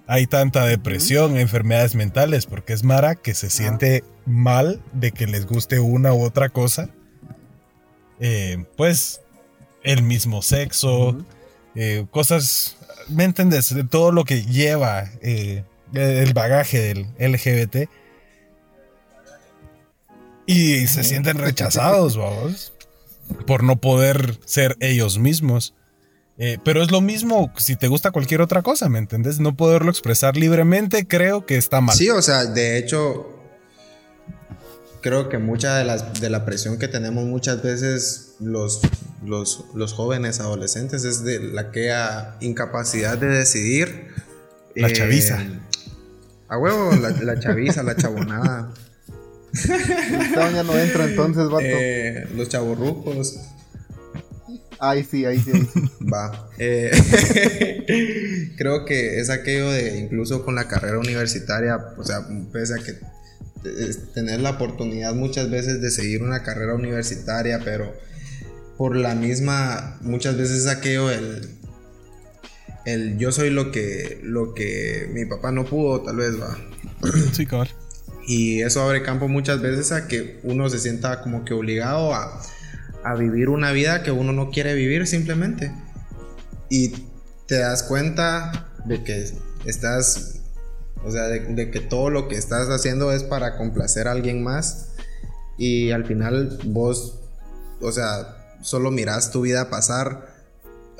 [0.06, 5.46] Hay tanta depresión, enfermedades mentales, porque es Mara que se siente mal de que les
[5.46, 6.90] guste una u otra cosa.
[8.20, 9.22] Eh, pues
[9.86, 11.16] el mismo sexo,
[11.76, 12.76] eh, cosas,
[13.08, 13.72] ¿me entiendes?
[13.72, 15.64] De todo lo que lleva eh,
[15.94, 17.88] el bagaje del LGBT.
[20.44, 22.72] Y se sienten rechazados, vamos,
[23.46, 25.72] por no poder ser ellos mismos.
[26.38, 29.38] Eh, pero es lo mismo si te gusta cualquier otra cosa, ¿me entiendes?
[29.38, 31.96] No poderlo expresar libremente creo que está mal.
[31.96, 33.40] Sí, o sea, de hecho,
[35.00, 38.82] creo que mucha de la, de la presión que tenemos muchas veces los,
[39.24, 41.92] los, los jóvenes adolescentes es de la que
[42.40, 44.08] incapacidad de decidir.
[44.74, 45.42] La chaviza.
[45.42, 45.58] Eh,
[46.48, 48.72] a huevo, la, chaviza, la chabonada.
[49.52, 51.64] Esta ya no entra entonces, vato.
[51.64, 53.38] Eh, los chavorrucos.
[54.78, 55.80] Ahí sí, ahí sí, ahí sí.
[56.12, 56.50] Va.
[56.58, 62.84] Eh, creo que es aquello de incluso con la carrera universitaria, o sea, pese a
[62.84, 62.94] que
[64.14, 67.92] tener la oportunidad muchas veces de seguir una carrera universitaria, pero
[68.76, 71.56] por la misma, muchas veces es aquello el
[72.86, 76.56] el yo soy lo que, lo que mi papá no pudo, tal vez va.
[77.32, 77.74] Sí, cabrón.
[78.26, 82.40] Y eso abre campo muchas veces a que uno se sienta como que obligado a,
[83.04, 85.72] a vivir una vida que uno no quiere vivir simplemente.
[86.70, 86.92] Y
[87.46, 89.30] te das cuenta de que
[89.64, 90.40] estás,
[91.04, 94.42] o sea, de, de, que todo lo que estás haciendo es para complacer a alguien
[94.42, 94.92] más.
[95.58, 97.20] Y al final vos,
[97.80, 100.36] o sea, solo miras tu vida pasar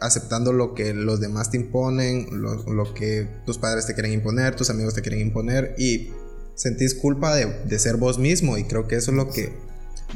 [0.01, 4.71] aceptando lo que los demás te imponen, lo, que tus padres te quieren imponer, tus
[4.71, 6.11] amigos te quieren imponer y
[6.55, 9.57] sentís culpa de, ser vos mismo y creo que eso es lo que...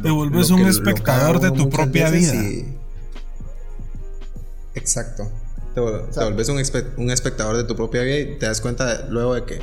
[0.03, 2.35] Te vuelves un espectador de tu propia vida.
[4.75, 5.31] Exacto.
[5.75, 6.63] Te, vuelves un,
[6.97, 9.61] un, espectador de tu propia vida y te das cuenta luego de que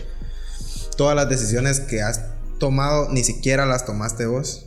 [0.95, 2.21] todas las decisiones que has
[2.59, 4.65] tomado ni siquiera las tomaste vos.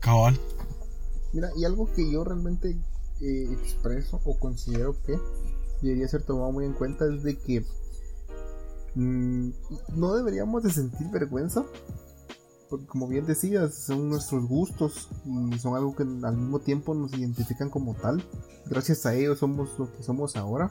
[0.00, 0.38] Cabal.
[1.32, 2.76] Mira, y algo que yo realmente
[3.20, 5.18] eh, expreso o considero que
[5.82, 7.64] debería ser tomado muy en cuenta es de que
[8.94, 9.50] mm,
[9.96, 11.64] no deberíamos de sentir vergüenza
[12.68, 17.14] porque como bien decías son nuestros gustos y son algo que al mismo tiempo nos
[17.14, 18.22] identifican como tal.
[18.66, 20.70] Gracias a ellos somos lo que somos ahora.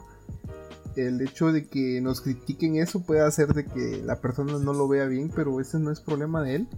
[0.96, 4.88] El hecho de que nos critiquen eso puede hacer de que la persona no lo
[4.88, 6.68] vea bien, pero ese no es problema de él.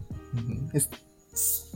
[0.72, 0.89] es,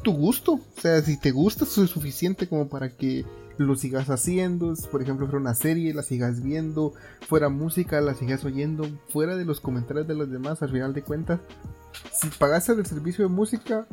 [0.03, 0.55] tu gusto.
[0.55, 3.25] O sea, si te gusta, eso es suficiente como para que
[3.57, 4.75] lo sigas haciendo.
[4.91, 6.93] Por ejemplo, fuera una serie, la sigas viendo.
[7.29, 8.87] Fuera música, la sigas oyendo.
[9.09, 11.41] Fuera de los comentarios de los demás, al final de cuentas.
[12.13, 13.87] Si pagaste el servicio de música,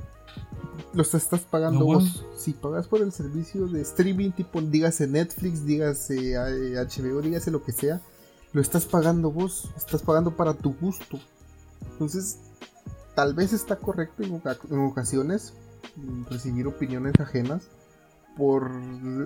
[0.93, 2.25] los estás pagando vos.
[2.35, 7.63] Si pagas por el servicio de streaming, tipo, dígase Netflix, dígase HBO, eh, dígase lo
[7.63, 8.01] que sea,
[8.53, 9.69] lo estás pagando vos.
[9.77, 11.19] Estás pagando para tu gusto.
[11.91, 12.39] Entonces,
[13.15, 15.53] tal vez está correcto en, ocasiones
[16.29, 17.69] recibir opiniones ajenas
[18.37, 18.71] por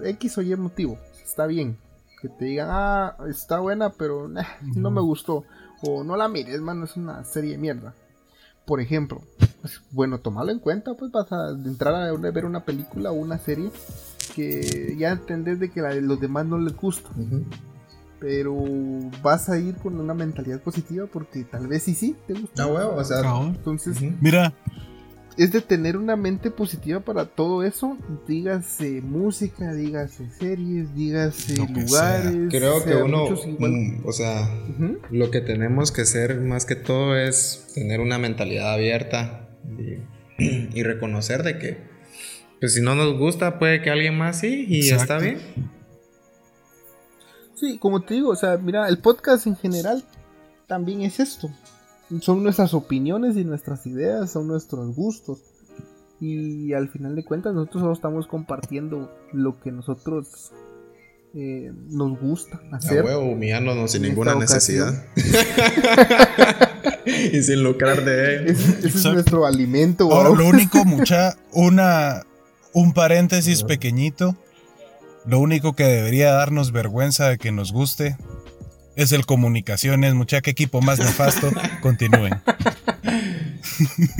[0.04, 0.98] X o Y motivo.
[1.24, 1.78] Está bien.
[2.22, 4.30] Que te digan, ah, está buena, pero
[4.76, 5.44] no me gustó.
[5.82, 7.94] O no la mires, mano, es una serie de mierda.
[8.66, 9.22] Por ejemplo,
[9.62, 13.38] pues, bueno, tomalo en cuenta, pues vas a entrar a ver una película o una
[13.38, 13.70] serie
[14.34, 17.10] que ya entendés de que a los demás no les gusta
[18.20, 18.56] pero
[19.22, 22.64] vas a ir con una mentalidad positiva porque tal vez sí sí te gusta.
[22.64, 24.54] Ah, huevo, o sea, entonces, mira,
[25.38, 32.36] es de tener una mente positiva para todo eso, dígase música, dígase series, dígase lugares.
[32.50, 33.30] Creo que uno,
[33.60, 34.50] mm, o sea,
[35.12, 39.50] lo que tenemos que hacer más que todo es tener una mentalidad abierta
[40.38, 41.78] y, reconocer de que,
[42.60, 45.40] pues si no nos gusta, puede que alguien más sí y está bien.
[47.56, 50.04] Sí, como te digo, o sea, mira, el podcast en general
[50.68, 51.50] también es esto.
[52.22, 55.40] Son nuestras opiniones y nuestras ideas, son nuestros gustos.
[56.20, 60.52] Y al final de cuentas nosotros solo estamos compartiendo lo que nosotros
[61.34, 63.00] eh, nos gusta hacer.
[63.00, 65.06] A huevo, humillándonos sin ninguna necesidad.
[67.06, 68.48] y sin lucrar de él.
[68.48, 70.12] Ese, es nuestro alimento.
[70.12, 72.24] Ahora, lo único, mucha, una,
[72.74, 74.38] un paréntesis pequeñito
[75.26, 78.16] lo único que debería darnos vergüenza de que nos guste
[78.96, 81.50] es el comunicaciones, mucha que equipo más nefasto.
[81.82, 82.34] Continúen.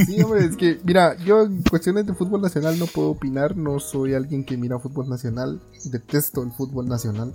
[0.06, 3.80] Sí, hombre, es que, mira, yo en cuestiones de fútbol nacional no puedo opinar, no
[3.80, 7.34] soy alguien que mira fútbol nacional, detesto el fútbol nacional.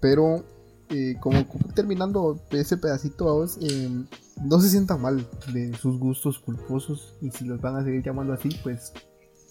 [0.00, 0.44] Pero,
[0.90, 3.90] eh, como, terminando ese pedacito, eh,
[4.42, 8.32] no se sienta mal de sus gustos culposos y si los van a seguir llamando
[8.32, 8.92] así, pues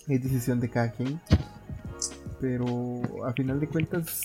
[0.07, 1.21] es decisión de cada quien
[2.43, 2.65] pero
[3.25, 4.23] a final de cuentas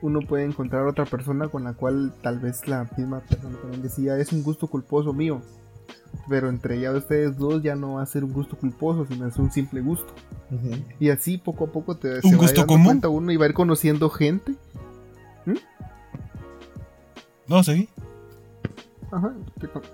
[0.00, 4.16] uno puede encontrar otra persona con la cual tal vez la misma persona también decía
[4.16, 5.42] es un gusto culposo mío
[6.26, 9.36] pero entre ya ustedes dos ya no va a ser un gusto culposo sino es
[9.36, 10.10] un simple gusto.
[10.98, 13.02] Y así poco a poco te ¿Un gusto común?
[13.06, 14.52] uno y va a ir conociendo gente.
[15.44, 15.54] ¿Mm?
[17.46, 17.90] no sí
[19.12, 19.34] Ajá,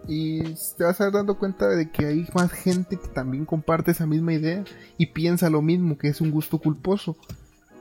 [0.07, 0.43] y
[0.77, 4.07] te vas a ir dando cuenta de que hay más gente que también comparte esa
[4.07, 4.63] misma idea
[4.99, 7.17] y piensa lo mismo, que es un gusto culposo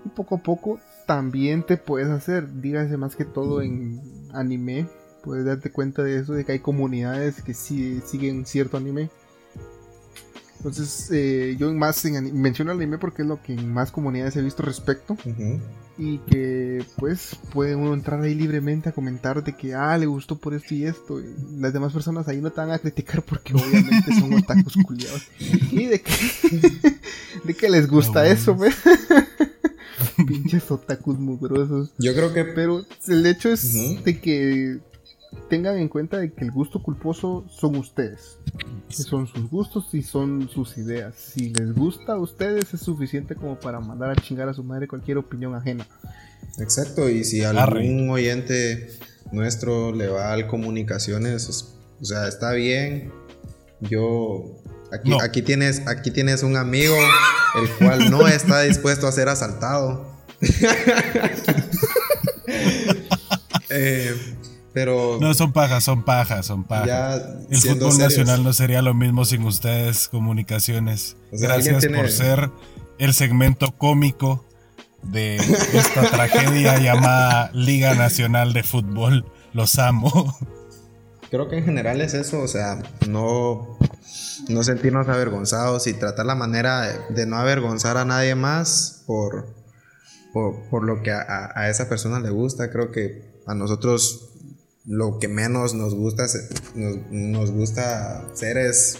[0.10, 4.02] poco a poco también te puedes hacer, dígase más que todo en
[4.34, 4.88] anime,
[5.24, 9.10] puedes darte cuenta de eso, de que hay comunidades que sí, siguen cierto anime.
[10.58, 14.42] Entonces, eh, yo más en, menciono anime porque es lo que en más comunidades he
[14.42, 15.16] visto respecto.
[15.98, 20.38] Y que, pues, puede uno entrar ahí libremente a comentar de que, ah, le gustó
[20.38, 21.20] por esto y esto.
[21.22, 25.28] Y las demás personas ahí no te van a criticar porque obviamente son otakus culiados.
[25.72, 26.12] Y de que,
[27.44, 28.76] de que les gusta eso, pues.
[30.28, 31.92] Pinches otakus mugrosos.
[31.98, 32.46] Yo creo que.
[32.46, 34.80] Pero el hecho es de que
[35.50, 38.38] tengan en cuenta de que el gusto culposo son ustedes.
[38.90, 41.16] Son sus gustos y son sus ideas.
[41.16, 44.88] Si les gusta a ustedes es suficiente como para mandar a chingar a su madre
[44.88, 45.88] cualquier opinión ajena.
[46.60, 48.90] Exacto, y si algún oyente
[49.32, 53.12] nuestro le va al comunicaciones, o sea, está bien.
[53.82, 54.56] Yo
[54.92, 56.96] aquí, aquí tienes aquí tienes un amigo
[57.62, 60.15] el cual no está dispuesto a ser asaltado.
[63.72, 64.16] Eh,
[64.74, 65.18] pero.
[65.20, 67.24] No, son pajas, son pajas, son pajas.
[67.50, 71.18] el fútbol nacional no sería lo mismo sin ustedes, comunicaciones.
[71.32, 72.52] Gracias por ser
[73.00, 74.46] el segmento cómico
[75.02, 79.26] de esta tragedia llamada Liga Nacional de Fútbol.
[79.52, 80.38] Los amo.
[81.32, 83.78] Creo que en general es eso, o sea, no
[84.50, 89.48] no sentirnos avergonzados y tratar la manera de, no avergonzar a nadie más por,
[90.36, 92.70] por, lo que a, esa persona le gusta.
[92.70, 94.34] Creo que a nosotros
[94.86, 96.26] lo que menos nos gusta,
[96.76, 98.98] nos, gusta ser es,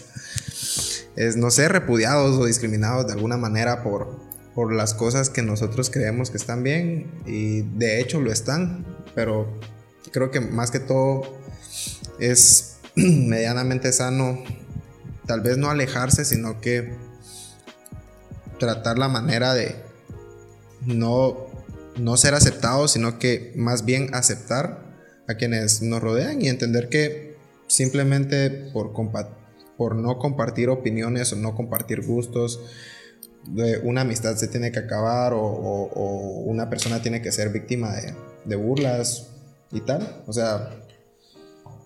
[1.14, 4.18] es, no ser repudiados o discriminados de alguna manera por,
[4.54, 9.46] por las cosas que nosotros creemos que están bien y de hecho lo están, pero
[10.12, 11.20] creo que más que todo
[12.18, 14.42] es medianamente sano
[15.26, 16.96] tal vez no alejarse, sino que
[18.58, 19.85] tratar la manera de
[20.86, 21.46] no,
[21.96, 24.84] no ser aceptado, sino que más bien aceptar
[25.28, 28.92] a quienes nos rodean y entender que simplemente por,
[29.76, 32.60] por no compartir opiniones o no compartir gustos,
[33.82, 35.42] una amistad se tiene que acabar o,
[36.46, 38.14] una persona tiene que ser víctima de,
[38.44, 39.28] de, burlas
[39.72, 40.22] y tal.
[40.26, 40.70] O sea,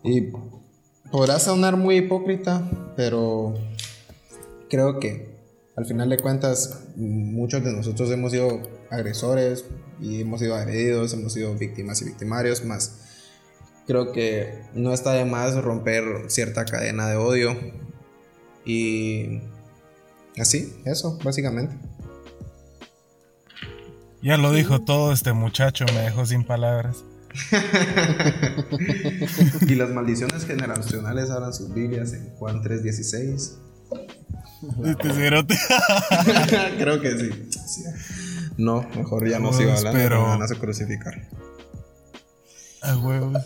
[0.02, 0.32] y
[1.10, 3.54] podrá sonar muy hipócrita, pero
[4.68, 5.28] creo que
[5.76, 9.64] al final de cuentas muchos de nosotros hemos sido agresores
[10.00, 12.96] y hemos sido agredidos, hemos sido víctimas y victimarios, más
[13.86, 17.56] creo que no está de más romper cierta cadena de odio
[18.64, 19.40] y
[20.38, 21.76] así, eso, básicamente.
[24.22, 27.04] Ya lo dijo todo este muchacho, me dejó sin palabras.
[29.66, 33.56] y las maldiciones generacionales abran sus Biblias en Juan 3:16.
[36.78, 37.30] Creo que sí.
[38.60, 41.14] No, mejor ya no sigo hablando, pero me van a crucificar.
[42.82, 43.32] A huevos.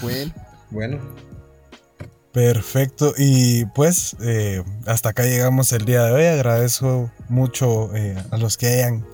[0.00, 0.32] bueno.
[0.70, 1.00] Bueno.
[2.32, 6.24] Perfecto, y pues eh, hasta acá llegamos el día de hoy.
[6.26, 9.04] Agradezco mucho eh, a los que hayan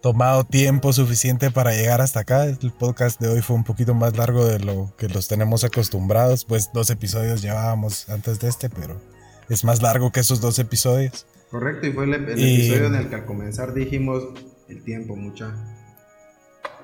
[0.00, 2.44] tomado tiempo suficiente para llegar hasta acá.
[2.44, 6.44] El podcast de hoy fue un poquito más largo de lo que los tenemos acostumbrados,
[6.44, 9.00] pues dos episodios llevábamos antes de este, pero
[9.48, 11.26] es más largo que esos dos episodios.
[11.52, 14.24] Correcto, y fue el, episodio en el que al comenzar dijimos
[14.70, 15.54] el tiempo, mucha.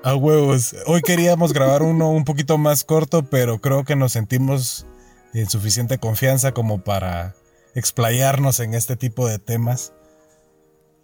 [0.03, 0.75] A huevos.
[0.85, 4.85] Hoy queríamos grabar uno un poquito más corto, pero creo que nos sentimos
[5.33, 7.33] en suficiente confianza como para
[7.73, 9.91] explayarnos en este tipo de temas.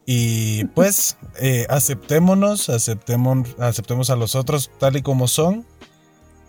[0.06, 5.66] Y pues eh, aceptémonos, aceptemos, aceptemos a los otros tal y como son.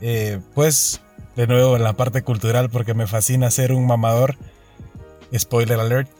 [0.03, 1.01] Eh, pues
[1.35, 4.37] de nuevo en la parte cultural porque me fascina ser un mamador.
[5.35, 6.11] Spoiler alert.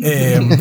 [0.00, 0.48] Em,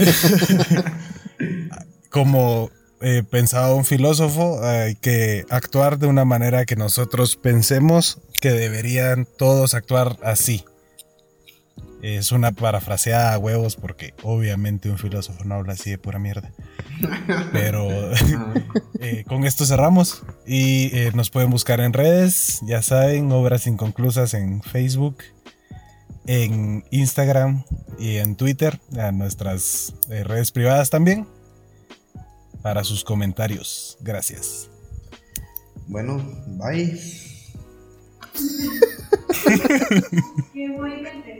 [2.09, 2.69] como
[3.01, 9.27] eh, pensaba un filósofo, hay que actuar de una manera que nosotros pensemos que deberían
[9.37, 10.65] todos actuar así.
[12.01, 16.51] Es una parafraseada a huevos porque obviamente un filósofo no habla así de pura mierda.
[17.51, 17.87] Pero
[18.99, 24.35] eh, con esto cerramos y eh, nos pueden buscar en redes, ya saben, obras inconclusas
[24.35, 25.17] en Facebook,
[26.27, 27.63] en Instagram
[27.97, 31.27] y en Twitter, a nuestras redes privadas también
[32.61, 33.97] para sus comentarios.
[34.01, 34.69] Gracias.
[35.87, 36.17] Bueno,
[36.47, 36.99] bye.